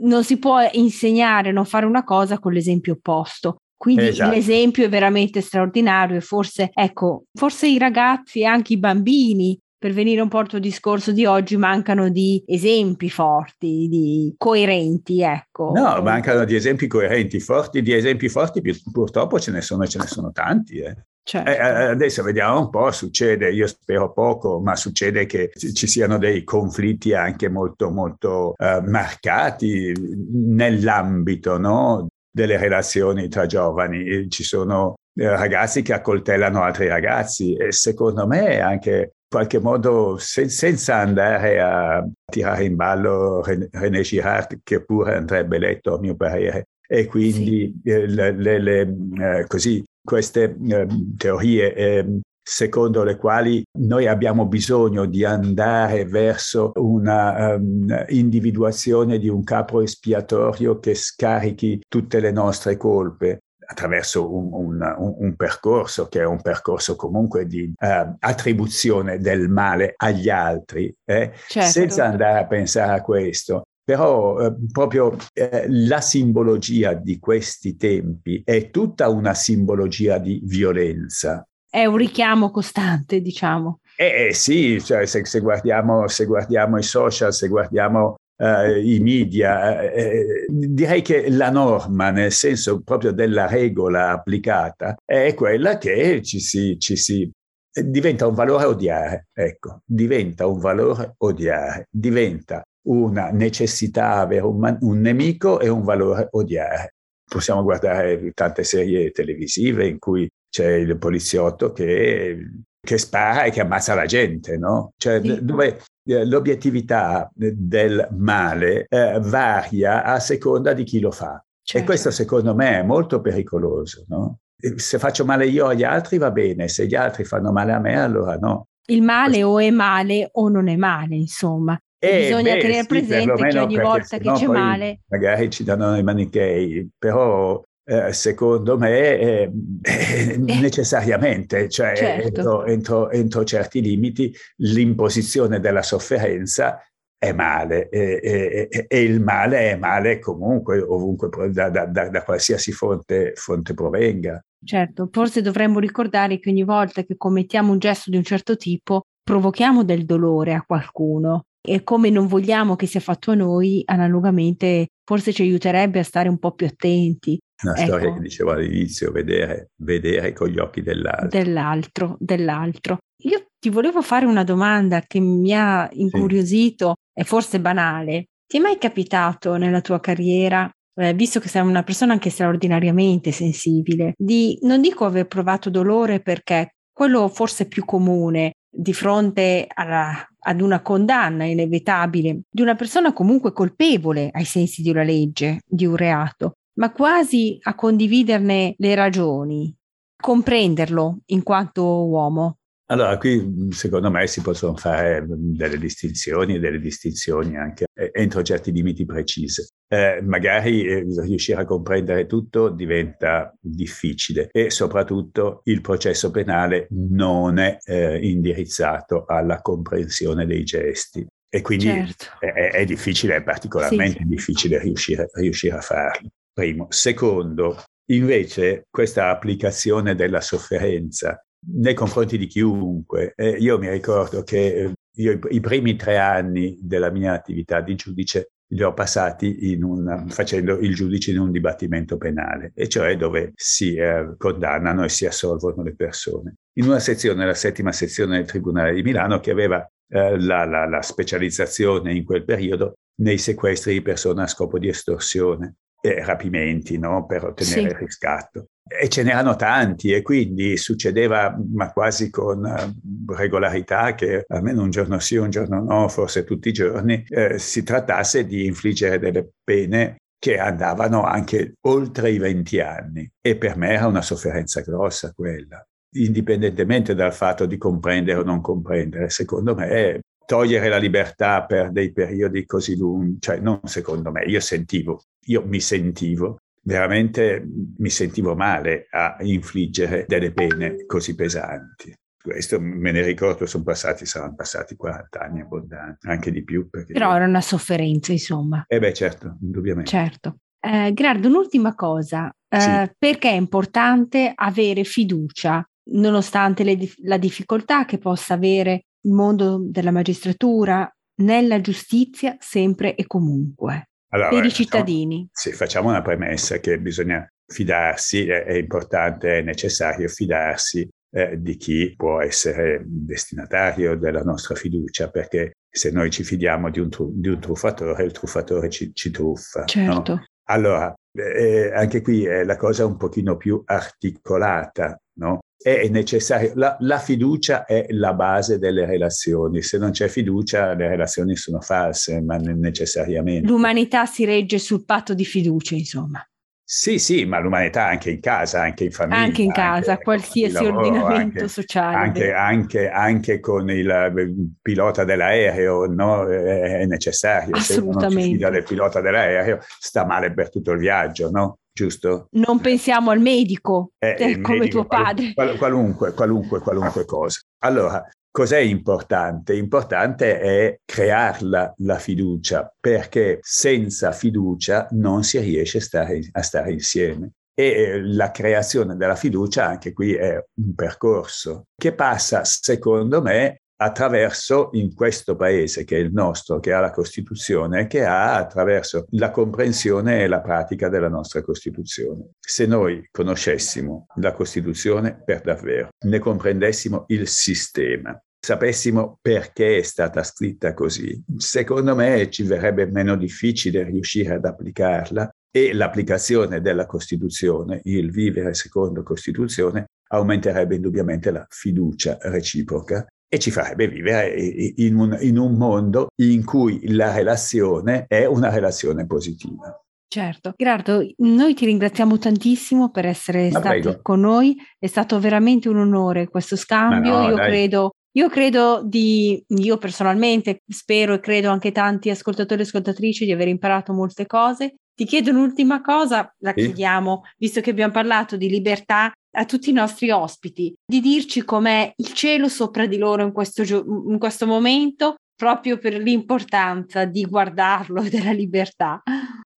Non 0.01 0.23
si 0.23 0.37
può 0.37 0.59
insegnare, 0.71 1.51
non 1.51 1.65
fare 1.65 1.85
una 1.85 2.03
cosa 2.03 2.39
con 2.39 2.53
l'esempio 2.53 2.93
opposto. 2.93 3.57
Quindi 3.75 4.07
esatto. 4.07 4.33
l'esempio 4.33 4.85
è 4.85 4.89
veramente 4.89 5.41
straordinario 5.41 6.15
e 6.15 6.21
forse, 6.21 6.69
ecco, 6.73 7.25
forse 7.33 7.67
i 7.67 7.77
ragazzi 7.77 8.39
e 8.39 8.45
anche 8.45 8.73
i 8.73 8.79
bambini, 8.79 9.59
per 9.77 9.91
venire 9.91 10.21
un 10.21 10.29
po' 10.29 10.37
al 10.37 10.47
tuo 10.47 10.59
discorso 10.59 11.11
di 11.11 11.25
oggi, 11.25 11.57
mancano 11.57 12.07
di 12.07 12.41
esempi 12.45 13.09
forti, 13.09 13.89
di 13.89 14.33
coerenti, 14.37 15.21
ecco. 15.21 15.73
No, 15.75 16.01
mancano 16.01 16.45
di 16.45 16.55
esempi 16.55 16.87
coerenti, 16.87 17.41
forti, 17.41 17.81
di 17.81 17.91
esempi 17.93 18.29
forti 18.29 18.61
purtroppo 18.89 19.37
ce 19.41 19.51
ne 19.51 19.59
sono, 19.59 19.85
ce 19.85 19.99
ne 19.99 20.07
sono 20.07 20.31
tanti. 20.31 20.77
Eh. 20.77 20.95
Certo. 21.25 21.49
Eh, 21.49 21.53
eh, 21.53 21.85
adesso 21.85 22.21
vediamo 22.21 22.59
un 22.59 22.69
po', 22.69 22.91
succede, 22.91 23.51
io 23.51 23.65
spero 23.65 24.11
poco, 24.11 24.59
ma 24.59 24.75
succede 24.75 25.25
che 25.25 25.51
ci 25.73 25.87
siano 25.87 26.17
dei 26.17 26.43
conflitti 26.43 27.13
anche 27.13 27.47
molto, 27.47 27.89
molto 27.89 28.53
uh, 28.57 28.81
marcati 28.85 29.93
nell'ambito 30.31 31.57
no? 31.57 32.07
delle 32.29 32.57
relazioni 32.57 33.29
tra 33.29 33.45
giovani. 33.45 34.29
Ci 34.29 34.43
sono 34.43 34.95
eh, 35.15 35.29
ragazzi 35.29 35.81
che 35.81 35.93
accoltellano 35.93 36.61
altri 36.61 36.87
ragazzi 36.87 37.55
e 37.55 37.71
secondo 37.71 38.27
me 38.27 38.59
anche 38.59 39.13
qualche 39.29 39.59
modo 39.59 40.17
se, 40.17 40.49
senza 40.49 40.97
andare 40.97 41.61
a 41.61 42.05
tirare 42.25 42.65
in 42.65 42.75
ballo 42.75 43.43
René 43.43 44.01
Girard 44.01 44.59
che 44.63 44.83
pure 44.83 45.15
andrebbe 45.15 45.57
letto 45.57 45.95
a 45.95 45.99
mio 45.99 46.15
parere 46.15 46.67
e 46.87 47.05
quindi 47.05 47.79
sì. 47.83 47.89
eh, 47.89 48.07
le, 48.07 48.31
le, 48.31 48.59
le, 48.59 48.81
eh, 48.81 49.47
così 49.47 49.83
queste 50.03 50.57
eh, 50.67 50.87
teorie 51.17 51.73
ehm, 51.73 52.21
secondo 52.45 53.03
le 53.03 53.15
quali 53.15 53.63
noi 53.79 54.05
abbiamo 54.05 54.45
bisogno 54.45 55.05
di 55.05 55.23
andare 55.23 56.05
verso 56.05 56.73
una 56.75 57.55
um, 57.55 58.05
individuazione 58.09 59.17
di 59.17 59.29
un 59.29 59.43
capo 59.45 59.81
espiatorio 59.81 60.79
che 60.79 60.93
scarichi 60.93 61.81
tutte 61.87 62.19
le 62.19 62.31
nostre 62.31 62.75
colpe 62.75 63.39
attraverso 63.65 64.29
un, 64.29 64.49
un, 64.51 64.95
un, 64.97 65.15
un, 65.17 65.35
percorso 65.35 66.07
che 66.07 66.19
è 66.19 66.25
un 66.25 66.41
percorso 66.41 66.97
comunque 66.97 67.47
di 67.47 67.73
uh, 67.75 68.15
attribuzione 68.19 69.19
del 69.19 69.47
male 69.47 69.93
agli 69.95 70.29
altri, 70.29 70.93
eh? 71.05 71.31
certo. 71.47 71.69
senza 71.69 72.05
andare 72.05 72.39
a 72.39 72.45
pensare 72.45 72.93
a 72.93 73.01
questo. 73.01 73.63
Però 73.83 74.39
eh, 74.39 74.53
proprio 74.71 75.15
eh, 75.33 75.65
la 75.67 75.99
simbologia 75.99 76.93
di 76.93 77.19
questi 77.19 77.75
tempi 77.75 78.41
è 78.45 78.69
tutta 78.69 79.09
una 79.09 79.33
simbologia 79.33 80.17
di 80.19 80.41
violenza, 80.43 81.45
è 81.73 81.85
un 81.85 81.97
richiamo 81.97 82.51
costante, 82.51 83.19
diciamo. 83.19 83.79
Eh, 83.95 84.27
eh 84.27 84.33
sì, 84.35 84.79
cioè, 84.79 85.07
se, 85.07 85.25
se, 85.25 85.39
guardiamo, 85.39 86.07
se, 86.07 86.25
guardiamo, 86.25 86.77
i 86.77 86.83
social, 86.83 87.33
se 87.33 87.47
guardiamo 87.47 88.17
uh, 88.37 88.77
i 88.77 88.99
media, 88.99 89.81
eh, 89.81 90.01
eh, 90.01 90.45
direi 90.47 91.01
che 91.01 91.31
la 91.31 91.49
norma, 91.49 92.11
nel 92.11 92.31
senso 92.31 92.81
proprio 92.83 93.11
della 93.11 93.47
regola 93.47 94.11
applicata, 94.11 94.95
è 95.03 95.33
quella 95.33 95.79
che 95.79 96.21
ci 96.21 96.39
si, 96.39 96.77
ci 96.77 96.95
si 96.95 97.27
diventa 97.71 98.27
un 98.27 98.35
valore 98.35 98.65
odiare, 98.65 99.27
ecco, 99.33 99.79
diventa 99.83 100.45
un 100.45 100.59
valore 100.59 101.15
odiare, 101.17 101.87
diventa 101.89 102.61
una 102.83 103.29
necessità 103.29 104.17
avere 104.19 104.45
un, 104.45 104.77
un 104.81 104.99
nemico 104.99 105.59
e 105.59 105.69
un 105.69 105.83
valore 105.83 106.27
odiare. 106.31 106.95
Possiamo 107.23 107.63
guardare 107.63 108.31
tante 108.33 108.63
serie 108.63 109.11
televisive 109.11 109.87
in 109.87 109.99
cui 109.99 110.29
c'è 110.49 110.73
il 110.73 110.97
poliziotto 110.97 111.71
che, 111.71 112.37
che 112.79 112.97
spara 112.97 113.43
e 113.43 113.51
che 113.51 113.61
ammazza 113.61 113.95
la 113.95 114.05
gente, 114.05 114.57
no? 114.57 114.91
Cioè, 114.97 115.19
sì. 115.21 115.43
dove 115.43 115.79
eh, 116.05 116.25
l'obiettività 116.25 117.31
del 117.33 118.07
male 118.11 118.85
eh, 118.89 119.19
varia 119.21 120.03
a 120.03 120.19
seconda 120.19 120.73
di 120.73 120.83
chi 120.83 120.99
lo 120.99 121.11
fa. 121.11 121.43
Certo. 121.63 121.81
E 121.81 121.85
questo 121.85 122.11
secondo 122.11 122.53
me 122.53 122.79
è 122.79 122.83
molto 122.83 123.21
pericoloso, 123.21 124.03
no? 124.09 124.39
Se 124.75 124.99
faccio 124.99 125.25
male 125.25 125.47
io 125.47 125.67
agli 125.67 125.83
altri 125.83 126.17
va 126.17 126.29
bene, 126.29 126.67
se 126.67 126.85
gli 126.85 126.95
altri 126.95 127.23
fanno 127.23 127.51
male 127.51 127.71
a 127.71 127.79
me 127.79 127.99
allora 127.99 128.37
no. 128.37 128.67
Il 128.87 129.01
male 129.01 129.43
o 129.43 129.59
è 129.59 129.69
male 129.71 130.29
o 130.33 130.49
non 130.49 130.67
è 130.67 130.75
male, 130.75 131.15
insomma. 131.15 131.77
Eh, 132.05 132.17
bisogna 132.23 132.55
beh, 132.55 132.59
tenere 132.59 132.81
sì, 132.81 132.87
presente 132.87 133.47
che 133.47 133.59
ogni 133.59 133.77
volta 133.77 134.17
che 134.17 134.31
c'è 134.33 134.47
male... 134.47 134.99
Magari 135.07 135.49
ci 135.49 135.63
danno 135.63 135.95
i 135.95 136.03
manichei, 136.03 136.89
però 136.97 137.63
eh, 137.85 138.11
secondo 138.11 138.77
me 138.77 139.17
eh, 139.17 139.51
eh, 139.81 140.37
necessariamente, 140.37 141.69
cioè 141.69 141.95
certo. 141.95 142.25
entro, 142.25 142.65
entro, 142.65 143.09
entro, 143.09 143.43
certi 143.45 143.81
limiti, 143.81 144.35
l'imposizione 144.57 145.61
della 145.61 145.81
sofferenza 145.81 146.77
è 147.17 147.31
male 147.31 147.87
e, 147.87 148.69
il 148.89 149.21
male 149.21 149.71
è 149.71 149.77
male 149.77 150.19
comunque, 150.19 150.81
ovunque, 150.81 151.29
da, 151.51 151.69
da, 151.69 151.85
da, 151.85 152.09
da 152.09 152.23
qualsiasi 152.23 152.73
fonte, 152.73 153.31
fonte 153.35 153.73
provenga. 153.73 154.43
Certo, 154.61 155.07
forse 155.09 155.41
dovremmo 155.41 155.79
ricordare 155.79 156.37
che 156.37 156.49
ogni 156.49 156.63
volta 156.63 157.03
che 157.03 157.15
commettiamo 157.15 157.71
un 157.71 157.79
gesto 157.79 158.09
di 158.09 158.17
un 158.17 158.23
certo 158.23 158.57
tipo 158.57 159.03
provochiamo 159.23 159.85
del 159.85 160.03
dolore 160.03 160.53
a 160.53 160.63
qualcuno 160.67 161.45
e 161.65 161.83
come 161.83 162.09
non 162.09 162.27
vogliamo 162.27 162.75
che 162.75 162.87
sia 162.87 162.99
fatto 162.99 163.31
a 163.31 163.35
noi, 163.35 163.81
analogamente 163.85 164.87
forse 165.05 165.31
ci 165.31 165.43
aiuterebbe 165.43 165.99
a 165.99 166.03
stare 166.03 166.27
un 166.27 166.37
po' 166.37 166.51
più 166.51 166.65
attenti. 166.65 167.39
Una 167.63 167.75
ecco. 167.75 167.85
storia 167.85 168.13
che 168.13 168.19
dicevo 168.19 168.51
all'inizio, 168.51 169.11
vedere, 169.11 169.69
vedere 169.81 170.33
con 170.33 170.49
gli 170.49 170.59
occhi 170.59 170.81
dell'altro. 170.81 171.27
Dell'altro, 171.29 172.17
dell'altro. 172.19 172.97
Io 173.23 173.45
ti 173.57 173.69
volevo 173.69 174.01
fare 174.01 174.25
una 174.25 174.43
domanda 174.43 175.01
che 175.01 175.21
mi 175.21 175.53
ha 175.53 175.89
incuriosito, 175.93 176.95
sì. 176.97 177.21
è 177.21 177.23
forse 177.23 177.61
banale. 177.61 178.25
Ti 178.45 178.57
è 178.57 178.59
mai 178.59 178.77
capitato 178.77 179.55
nella 179.55 179.79
tua 179.79 180.01
carriera 180.01 180.69
eh, 180.95 181.13
visto 181.13 181.39
che 181.39 181.47
sei 181.47 181.65
una 181.65 181.83
persona 181.83 182.13
anche 182.13 182.29
straordinariamente 182.29 183.31
sensibile, 183.31 184.13
di 184.17 184.57
non 184.61 184.81
dico 184.81 185.05
aver 185.05 185.27
provato 185.27 185.69
dolore 185.69 186.19
perché 186.19 186.75
quello 186.91 187.27
forse 187.29 187.63
è 187.63 187.67
più 187.67 187.83
comune 187.85 188.53
di 188.75 188.93
fronte 188.93 189.67
alla, 189.71 190.27
ad 190.39 190.61
una 190.61 190.81
condanna 190.81 191.45
inevitabile 191.45 192.41
di 192.49 192.61
una 192.61 192.75
persona 192.75 193.13
comunque 193.13 193.53
colpevole 193.53 194.29
ai 194.31 194.45
sensi 194.45 194.81
di 194.81 194.89
una 194.89 195.03
legge, 195.03 195.59
di 195.65 195.85
un 195.85 195.95
reato, 195.95 196.53
ma 196.79 196.91
quasi 196.91 197.59
a 197.61 197.75
condividerne 197.75 198.73
le 198.77 198.95
ragioni, 198.95 199.73
comprenderlo 200.19 201.19
in 201.27 201.43
quanto 201.43 201.83
uomo. 201.83 202.57
Allora, 202.87 203.17
qui 203.17 203.69
secondo 203.71 204.11
me 204.11 204.27
si 204.27 204.41
possono 204.41 204.75
fare 204.75 205.25
delle 205.27 205.77
distinzioni 205.77 206.55
e 206.55 206.59
delle 206.59 206.79
distinzioni 206.79 207.55
anche 207.55 207.85
entro 208.11 208.41
certi 208.41 208.71
limiti 208.71 209.05
precisi. 209.05 209.65
Eh, 209.93 210.21
magari 210.23 210.85
eh, 210.85 211.05
riuscire 211.21 211.61
a 211.61 211.65
comprendere 211.65 212.25
tutto 212.25 212.69
diventa 212.69 213.53
difficile 213.59 214.49
e 214.51 214.71
soprattutto 214.71 215.61
il 215.65 215.81
processo 215.81 216.31
penale 216.31 216.87
non 216.89 217.59
è 217.59 217.77
eh, 217.83 218.17
indirizzato 218.27 219.25
alla 219.27 219.61
comprensione 219.61 220.47
dei 220.47 220.63
gesti 220.63 221.23
e 221.47 221.61
quindi 221.61 221.85
certo. 221.85 222.25
è, 222.39 222.71
è, 222.71 222.85
difficile, 222.85 223.35
è 223.35 223.43
particolarmente 223.43 224.17
sì. 224.17 224.27
difficile 224.27 224.79
riuscire, 224.79 225.29
riuscire 225.33 225.77
a 225.77 225.81
farlo. 225.81 226.29
Primo. 226.51 226.87
Secondo, 226.89 227.83
invece 228.09 228.87
questa 228.89 229.29
applicazione 229.29 230.15
della 230.15 230.41
sofferenza 230.41 231.39
nei 231.75 231.93
confronti 231.93 232.39
di 232.39 232.47
chiunque. 232.47 233.33
Eh, 233.35 233.51
io 233.51 233.77
mi 233.77 233.89
ricordo 233.91 234.41
che 234.41 234.73
eh, 234.73 234.93
io 235.17 235.31
i, 235.33 235.39
i, 235.49 235.59
primi 235.59 235.95
tre 235.95 236.17
anni 236.17 236.79
della 236.81 237.11
mia 237.11 237.33
attività 237.33 237.81
di 237.81 237.93
giudice 237.93 238.52
li 238.73 238.83
ho 238.83 238.93
passati 238.93 239.77
un, 239.79 240.25
facendo 240.29 240.79
il 240.79 240.95
giudice 240.95 241.31
in 241.31 241.39
un 241.39 241.51
dibattimento 241.51 242.17
penale, 242.17 242.71
e 242.75 242.89
cioè 242.89 243.15
dove 243.15 243.51
si 243.55 243.95
eh, 243.95 244.33
condannano 244.37 245.03
e 245.03 245.09
si 245.09 245.25
assolvono 245.25 245.83
le 245.83 245.95
persone. 245.95 246.55
In 246.77 246.87
una 246.87 246.99
sezione, 246.99 247.45
la 247.45 247.53
settima 247.53 247.91
sezione 247.91 248.37
del 248.37 248.47
Tribunale 248.47 248.93
di 248.93 249.03
Milano, 249.03 249.39
che 249.39 249.51
aveva 249.51 249.87
eh, 250.09 250.39
la, 250.39 250.65
la, 250.65 250.87
la 250.87 251.01
specializzazione 251.01 252.13
in 252.13 252.23
quel 252.23 252.43
periodo 252.43 252.95
nei 253.21 253.37
sequestri 253.37 253.93
di 253.93 254.01
persone 254.01 254.41
a 254.41 254.47
scopo 254.47 254.79
di 254.79 254.87
estorsione 254.87 255.75
e 256.05 256.23
rapimenti 256.25 256.97
no? 256.97 257.25
per 257.25 257.45
ottenere 257.45 257.79
sì. 257.79 257.85
il 257.87 257.95
riscatto 257.95 258.67
e 258.85 259.07
ce 259.07 259.23
n'erano 259.23 259.55
tanti 259.55 260.11
e 260.11 260.21
quindi 260.21 260.75
succedeva 260.75 261.57
ma 261.73 261.91
quasi 261.93 262.29
con 262.29 262.65
eh, 262.65 262.93
regolarità 263.33 264.13
che 264.13 264.45
almeno 264.47 264.83
un 264.83 264.89
giorno 264.89 265.19
sì, 265.19 265.37
un 265.37 265.49
giorno 265.49 265.81
no, 265.81 266.07
forse 266.09 266.43
tutti 266.43 266.69
i 266.69 266.73
giorni, 266.73 267.23
eh, 267.29 267.57
si 267.57 267.83
trattasse 267.83 268.45
di 268.45 268.65
infliggere 268.65 269.19
delle 269.19 269.49
pene 269.63 270.17
che 270.37 270.57
andavano 270.59 271.23
anche 271.23 271.75
oltre 271.87 272.31
i 272.31 272.37
20 272.37 272.79
anni 272.81 273.31
e 273.41 273.55
per 273.55 273.77
me 273.77 273.93
era 273.93 274.07
una 274.07 274.21
sofferenza 274.21 274.81
grossa 274.81 275.31
quella, 275.31 275.81
indipendentemente 276.15 277.15
dal 277.15 277.33
fatto 277.33 277.65
di 277.65 277.77
comprendere 277.77 278.39
o 278.39 278.43
non 278.43 278.59
comprendere. 278.59 279.29
Secondo 279.29 279.73
me 279.73 280.19
togliere 280.45 280.89
la 280.89 280.97
libertà 280.97 281.63
per 281.63 281.91
dei 281.91 282.11
periodi 282.11 282.65
così 282.65 282.97
lunghi, 282.97 283.37
cioè 283.39 283.59
non 283.59 283.79
secondo 283.85 284.31
me, 284.31 284.43
io 284.43 284.59
sentivo, 284.59 285.23
io 285.45 285.63
mi 285.65 285.79
sentivo 285.79 286.57
veramente 286.83 287.65
mi 287.97 288.09
sentivo 288.09 288.55
male 288.55 289.07
a 289.11 289.37
infliggere 289.39 290.25
delle 290.27 290.51
pene 290.51 291.05
così 291.05 291.35
pesanti. 291.35 292.13
Questo 292.41 292.77
me 292.79 293.11
ne 293.11 293.21
ricordo, 293.23 293.65
sono 293.65 293.83
passati, 293.83 294.25
saranno 294.25 294.55
passati 294.55 294.97
40 294.97 295.39
anni 295.39 295.61
abbondanti, 295.61 296.27
anche 296.27 296.51
di 296.51 296.61
più. 296.63 296.89
Però 296.89 297.33
era 297.33 297.45
una 297.45 297.61
sofferenza, 297.61 298.33
insomma. 298.33 298.83
Eh 298.85 298.99
beh, 298.99 299.13
certo, 299.13 299.57
indubbiamente. 299.61 300.09
Certo. 300.09 300.57
Eh, 300.77 301.13
Gerardo, 301.13 301.47
un'ultima 301.47 301.95
cosa, 301.95 302.53
eh, 302.67 302.79
sì. 302.79 303.15
perché 303.17 303.49
è 303.49 303.53
importante 303.53 304.51
avere 304.53 305.05
fiducia, 305.05 305.81
nonostante 306.11 306.83
le, 306.83 306.97
la 307.23 307.37
difficoltà 307.37 308.03
che 308.03 308.17
possa 308.17 308.55
avere 308.55 309.05
il 309.21 309.31
mondo 309.31 309.79
della 309.81 310.11
magistratura, 310.11 311.09
nella 311.35 311.79
giustizia 311.79 312.57
sempre 312.59 313.15
e 313.15 313.25
comunque? 313.25 314.09
Allora, 314.33 314.49
per 314.49 314.65
i 314.65 314.71
cittadini. 314.71 315.47
Facciamo, 315.51 315.51
sì, 315.53 315.71
facciamo 315.71 316.09
una 316.09 316.21
premessa 316.21 316.79
che 316.79 316.99
bisogna 316.99 317.47
fidarsi, 317.65 318.47
è, 318.47 318.63
è 318.63 318.73
importante, 318.73 319.59
è 319.59 319.61
necessario 319.61 320.27
fidarsi 320.27 321.07
eh, 321.31 321.61
di 321.61 321.77
chi 321.77 322.13
può 322.15 322.41
essere 322.41 323.03
destinatario 323.05 324.15
della 324.15 324.43
nostra 324.43 324.75
fiducia, 324.75 325.29
perché 325.29 325.73
se 325.89 326.11
noi 326.11 326.29
ci 326.29 326.43
fidiamo 326.43 326.89
di 326.89 326.99
un, 326.99 327.09
tru- 327.09 327.31
di 327.33 327.49
un 327.49 327.59
truffatore, 327.59 328.23
il 328.23 328.31
truffatore 328.31 328.89
ci, 328.89 329.13
ci 329.13 329.31
truffa. 329.31 329.85
Certo. 329.85 330.33
No? 330.33 330.45
Allora, 330.65 331.13
eh, 331.35 331.91
anche 331.93 332.21
qui 332.21 332.45
è 332.45 332.63
la 332.63 332.77
cosa 332.77 333.05
un 333.05 333.17
pochino 333.17 333.57
più 333.57 333.81
articolata, 333.85 335.17
no? 335.39 335.59
È 335.83 336.07
necessario, 336.07 336.71
la, 336.75 336.95
la, 337.01 337.19
fiducia 337.19 337.83
è 337.83 338.05
la 338.09 338.33
base 338.33 338.79
delle 338.79 339.05
relazioni, 339.05 339.81
se 339.81 339.97
non 339.97 340.11
c'è 340.11 340.29
fiducia 340.29 340.93
le 340.93 341.09
relazioni 341.09 341.57
sono 341.57 341.81
false, 341.81 342.41
ma 342.41 342.55
necessariamente. 342.55 343.67
L'umanità 343.67 344.25
si 344.25 344.45
regge 344.45 344.79
sul 344.79 345.03
patto 345.03 345.33
di 345.33 345.43
fiducia, 345.43 345.95
insomma. 345.95 346.41
Sì, 346.85 347.17
sì, 347.17 347.45
ma 347.45 347.59
l'umanità 347.59 348.05
anche 348.05 348.29
in 348.29 348.39
casa, 348.39 348.81
anche 348.81 349.05
in 349.05 349.11
famiglia. 349.11 349.39
Anche 349.39 349.61
in 349.61 349.71
casa, 349.71 350.11
anche 350.11 350.23
qualsiasi 350.23 350.73
lavoro, 350.73 350.97
ordinamento 350.97 351.59
anche, 351.59 351.67
sociale. 351.67 352.15
Anche, 352.15 352.53
anche, 352.53 353.09
anche, 353.09 353.59
con 353.59 353.89
il 353.89 354.73
pilota 354.81 355.23
dell'aereo 355.23 356.05
no? 356.05 356.45
è 356.45 357.05
necessario. 357.05 357.75
Assolutamente. 357.75 358.29
Se 358.29 358.35
non 358.35 358.43
si 358.43 358.51
fida 358.51 358.69
del 358.69 358.83
pilota 358.83 359.21
dell'aereo 359.21 359.79
sta 359.99 360.25
male 360.25 360.53
per 360.53 360.69
tutto 360.69 360.91
il 360.91 360.99
viaggio, 360.99 361.49
no? 361.49 361.79
Giusto? 361.93 362.47
Non 362.51 362.79
pensiamo 362.79 363.31
al 363.31 363.39
medico, 363.39 364.11
eh, 364.17 364.35
eh, 364.37 364.61
come 364.61 364.79
medico, 364.79 364.99
tuo 364.99 365.05
padre. 365.05 365.53
qualunque, 365.53 366.33
qualunque, 366.33 366.79
qualunque 366.79 367.25
cosa. 367.25 367.59
Allora, 367.83 368.27
cos'è 368.51 368.79
importante? 368.79 369.75
Importante 369.75 370.59
è 370.59 370.99
crearla 371.05 371.93
la 371.97 372.17
fiducia, 372.17 372.91
perché 372.99 373.59
senza 373.61 374.31
fiducia 374.31 375.07
non 375.11 375.43
si 375.43 375.59
riesce 375.59 375.99
a 375.99 376.01
stare, 376.01 376.49
a 376.51 376.61
stare 376.61 376.91
insieme. 376.91 377.51
E 377.75 377.85
eh, 377.85 378.21
la 378.21 378.51
creazione 378.51 379.15
della 379.15 379.35
fiducia 379.35 379.87
anche 379.87 380.13
qui 380.13 380.35
è 380.35 380.63
un 380.75 380.93
percorso 380.93 381.85
che 381.95 382.13
passa, 382.13 382.63
secondo 382.63 383.41
me, 383.41 383.81
attraverso 384.03 384.89
in 384.93 385.13
questo 385.13 385.55
paese 385.55 386.03
che 386.03 386.17
è 386.17 386.19
il 386.19 386.33
nostro, 386.33 386.79
che 386.79 386.91
ha 386.91 386.99
la 386.99 387.11
Costituzione, 387.11 388.05
che 388.07 388.25
ha 388.25 388.55
attraverso 388.55 389.25
la 389.31 389.49
comprensione 389.49 390.41
e 390.41 390.47
la 390.47 390.59
pratica 390.59 391.07
della 391.07 391.29
nostra 391.29 391.61
Costituzione. 391.61 392.49
Se 392.59 392.85
noi 392.85 393.25
conoscessimo 393.31 394.27
la 394.35 394.51
Costituzione 394.51 395.41
per 395.43 395.61
davvero, 395.61 396.09
ne 396.25 396.39
comprendessimo 396.39 397.23
il 397.27 397.47
sistema, 397.47 398.37
sapessimo 398.59 399.39
perché 399.41 399.99
è 399.99 400.01
stata 400.01 400.43
scritta 400.43 400.93
così, 400.93 401.41
secondo 401.57 402.13
me 402.13 402.49
ci 402.49 402.63
verrebbe 402.63 403.05
meno 403.05 403.37
difficile 403.37 404.03
riuscire 404.03 404.55
ad 404.55 404.65
applicarla 404.65 405.49
e 405.71 405.93
l'applicazione 405.93 406.81
della 406.81 407.05
Costituzione, 407.05 408.01
il 408.03 408.31
vivere 408.31 408.73
secondo 408.73 409.23
Costituzione, 409.23 410.07
aumenterebbe 410.33 410.95
indubbiamente 410.95 411.51
la 411.51 411.65
fiducia 411.69 412.37
reciproca 412.41 413.25
e 413.53 413.59
ci 413.59 413.69
farebbe 413.69 414.07
vivere 414.07 414.49
in 414.95 415.15
un, 415.15 415.37
in 415.41 415.59
un 415.59 415.75
mondo 415.75 416.29
in 416.41 416.65
cui 416.65 417.13
la 417.13 417.35
relazione 417.35 418.25
è 418.27 418.45
una 418.45 418.71
relazione 418.71 419.27
positiva. 419.27 419.95
Certo, 420.27 420.73
Gerardo, 420.75 421.23
noi 421.37 421.75
ti 421.75 421.85
ringraziamo 421.85 422.39
tantissimo 422.39 423.11
per 423.11 423.27
essere 423.27 423.69
Ma 423.69 423.77
stati 423.77 423.99
prego. 423.99 424.19
con 424.23 424.39
noi, 424.39 424.75
è 424.97 425.05
stato 425.05 425.39
veramente 425.39 425.87
un 425.87 425.97
onore 425.97 426.49
questo 426.49 426.75
scambio, 426.75 427.41
no, 427.41 427.49
io 427.49 427.55
credo 427.55 428.11
Io 428.35 428.49
credo 428.49 429.03
di, 429.05 429.63
io 429.67 429.97
personalmente 429.99 430.81
spero 430.87 431.35
e 431.35 431.39
credo 431.39 431.69
anche 431.69 431.91
tanti 431.91 432.31
ascoltatori 432.31 432.81
e 432.81 432.85
ascoltatrici 432.85 433.45
di 433.45 433.51
aver 433.51 433.67
imparato 433.67 434.11
molte 434.13 434.47
cose. 434.47 434.95
Ti 435.15 435.25
chiedo 435.25 435.51
un'ultima 435.51 436.01
cosa, 436.01 436.53
la 436.59 436.73
sì. 436.75 436.85
chiediamo, 436.85 437.43
visto 437.57 437.81
che 437.81 437.91
abbiamo 437.91 438.13
parlato 438.13 438.57
di 438.57 438.69
libertà 438.69 439.31
a 439.55 439.65
tutti 439.65 439.91
i 439.91 439.93
nostri 439.93 440.31
ospiti, 440.31 440.93
di 441.05 441.19
dirci 441.19 441.63
com'è 441.63 442.11
il 442.15 442.33
cielo 442.33 442.67
sopra 442.67 443.05
di 443.05 443.17
loro 443.17 443.43
in 443.43 443.51
questo, 443.51 443.83
in 443.83 444.37
questo 444.39 444.65
momento, 444.65 445.35
proprio 445.55 445.97
per 445.99 446.15
l'importanza 446.15 447.25
di 447.25 447.43
guardarlo 447.45 448.21
e 448.23 448.29
della 448.31 448.51
libertà 448.51 449.21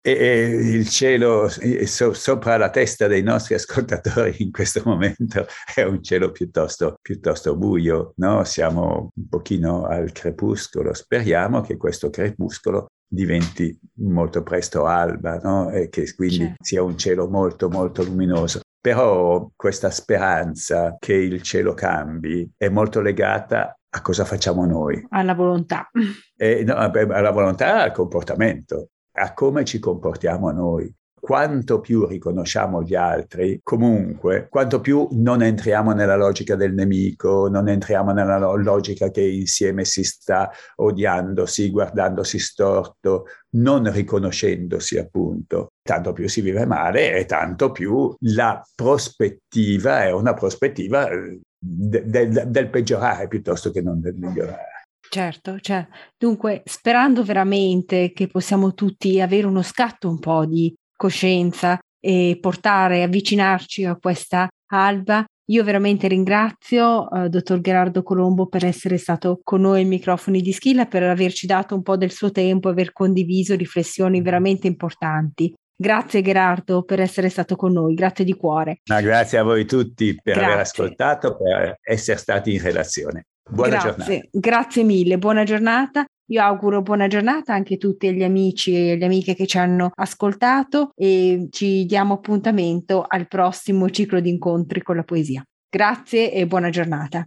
e, 0.07 0.13
e 0.13 0.77
il 0.77 0.87
cielo 0.89 1.49
so, 1.87 2.13
sopra 2.13 2.59
la 2.59 2.69
testa 2.69 3.07
dei 3.07 3.23
nostri 3.23 3.55
ascoltatori 3.55 4.37
in 4.43 4.53
questo 4.53 4.83
momento 4.85 5.47
è 5.75 5.83
un 5.83 6.03
cielo 6.03 6.31
piuttosto, 6.31 6.99
piuttosto 7.01 7.57
buio, 7.57 8.13
no? 8.17 8.45
siamo 8.45 9.11
un 9.15 9.29
pochino 9.29 9.87
al 9.87 10.13
crepuscolo, 10.13 10.93
speriamo 10.93 11.63
che 11.63 11.79
questo 11.79 12.11
crepuscolo 12.11 12.89
diventi 13.07 13.79
molto 13.99 14.43
presto 14.43 14.87
alba 14.87 15.39
no? 15.43 15.71
e 15.71 15.89
che 15.89 16.13
quindi 16.15 16.37
certo. 16.37 16.65
sia 16.65 16.83
un 16.83 16.99
cielo 16.99 17.29
molto 17.29 17.69
molto 17.69 18.03
luminoso. 18.03 18.61
Però 18.81 19.51
questa 19.57 19.91
speranza 19.91 20.97
che 20.99 21.15
il 21.15 21.41
cielo 21.43 21.73
cambi 21.73 22.51
è 22.57 22.69
molto 22.69 23.01
legata 23.01 23.75
a 23.89 24.03
cosa 24.03 24.25
facciamo 24.25 24.67
noi. 24.67 25.07
Alla 25.11 25.35
volontà. 25.35 25.89
E, 26.37 26.65
no, 26.65 26.75
alla 26.75 27.31
volontà 27.31 27.83
al 27.83 27.93
comportamento 27.93 28.89
a 29.17 29.33
come 29.33 29.65
ci 29.65 29.79
comportiamo 29.79 30.51
noi. 30.51 30.93
Quanto 31.25 31.81
più 31.81 32.07
riconosciamo 32.07 32.83
gli 32.83 32.95
altri, 32.95 33.59
comunque, 33.63 34.47
quanto 34.51 34.83
più 34.83 35.09
non 35.13 35.43
entriamo 35.43 35.93
nella 35.93 36.17
logica 36.17 36.55
del 36.55 36.75
nemico, 36.75 37.49
non 37.49 37.67
entriamo 37.67 38.13
nella 38.13 38.37
logica 38.37 39.11
che 39.11 39.23
insieme 39.23 39.87
si 39.87 40.05
sta 40.05 40.51
odiandosi, 40.77 41.71
guardandosi 41.71 42.39
storto, 42.39 43.25
non 43.53 43.91
riconoscendosi 43.91 44.99
appunto. 44.99 45.69
Tanto 45.83 46.13
più 46.13 46.29
si 46.29 46.43
vive 46.43 46.67
male 46.67 47.15
e 47.15 47.25
tanto 47.25 47.71
più 47.71 48.15
la 48.25 48.63
prospettiva 48.75 50.05
è 50.05 50.13
una 50.13 50.35
prospettiva 50.35 51.09
eh, 51.09 51.41
de- 51.59 52.05
de- 52.07 52.51
del 52.51 52.69
peggiorare 52.69 53.29
piuttosto 53.29 53.71
che 53.71 53.81
non 53.81 53.99
del 53.99 54.15
migliorare. 54.15 54.73
Certo, 55.09 55.59
cioè, 55.59 55.87
dunque, 56.19 56.61
sperando 56.67 57.23
veramente 57.23 58.13
che 58.13 58.27
possiamo 58.27 58.75
tutti 58.75 59.23
avere 59.23 59.47
uno 59.47 59.63
scatto 59.63 60.11
un 60.11 60.19
po' 60.19 60.45
di 60.45 60.75
coscienza 60.97 61.79
e 62.01 62.39
portare, 62.41 63.03
avvicinarci 63.03 63.85
a 63.85 63.97
questa 63.97 64.49
alba, 64.73 65.25
io 65.47 65.63
veramente 65.63 66.09
ringrazio 66.09 67.07
uh, 67.11 67.29
dottor 67.29 67.61
Gerardo 67.61 68.03
Colombo 68.03 68.47
per 68.47 68.65
essere 68.65 68.97
stato 68.97 69.41
con 69.43 69.61
noi 69.61 69.81
ai 69.81 69.85
microfoni 69.85 70.41
di 70.41 70.53
Schilla, 70.53 70.87
per 70.87 71.03
averci 71.03 71.47
dato 71.47 71.75
un 71.75 71.83
po' 71.83 71.97
del 71.97 72.13
suo 72.13 72.31
tempo 72.31 72.69
e 72.69 72.73
aver 72.73 72.93
condiviso 72.93 73.55
riflessioni 73.55 74.23
veramente 74.23 74.67
importanti. 74.67 75.53
Grazie 75.77 76.23
Gerardo 76.23 76.83
per 76.83 77.01
essere 77.01 77.29
stato 77.29 77.57
con 77.57 77.73
noi, 77.73 77.95
grazie 77.95 78.25
di 78.25 78.35
cuore. 78.35 78.79
Ma 78.89 79.01
grazie 79.01 79.39
a 79.39 79.43
voi 79.43 79.67
tutti 79.67 80.15
per 80.15 80.35
grazie. 80.35 80.45
aver 80.45 80.61
ascoltato, 80.61 81.37
per 81.37 81.79
essere 81.83 82.17
stati 82.17 82.55
in 82.55 82.63
relazione. 82.63 83.27
Buona 83.51 83.71
grazie, 83.71 83.91
giornata. 83.91 84.29
Grazie 84.31 84.83
mille, 84.83 85.19
buona 85.19 85.45
giornata. 85.45 86.05
Io 86.29 86.43
auguro 86.43 86.81
buona 86.81 87.07
giornata 87.07 87.53
anche 87.53 87.75
a 87.75 87.77
tutti 87.77 88.11
gli 88.15 88.23
amici 88.23 88.75
e 88.75 88.97
le 88.97 89.05
amiche 89.05 89.35
che 89.35 89.47
ci 89.47 89.59
hanno 89.59 89.91
ascoltato 89.95 90.91
e 90.95 91.49
ci 91.51 91.85
diamo 91.85 92.15
appuntamento 92.15 93.05
al 93.07 93.29
prossimo 93.29 93.91
ciclo 93.91 94.21
di 94.21 94.31
incontri 94.31 94.83
con 94.83 94.97
la 94.97 95.03
poesia. 95.03 95.45
Grazie 95.69 96.33
e 96.33 96.47
buona 96.47 96.71
giornata. 96.71 97.27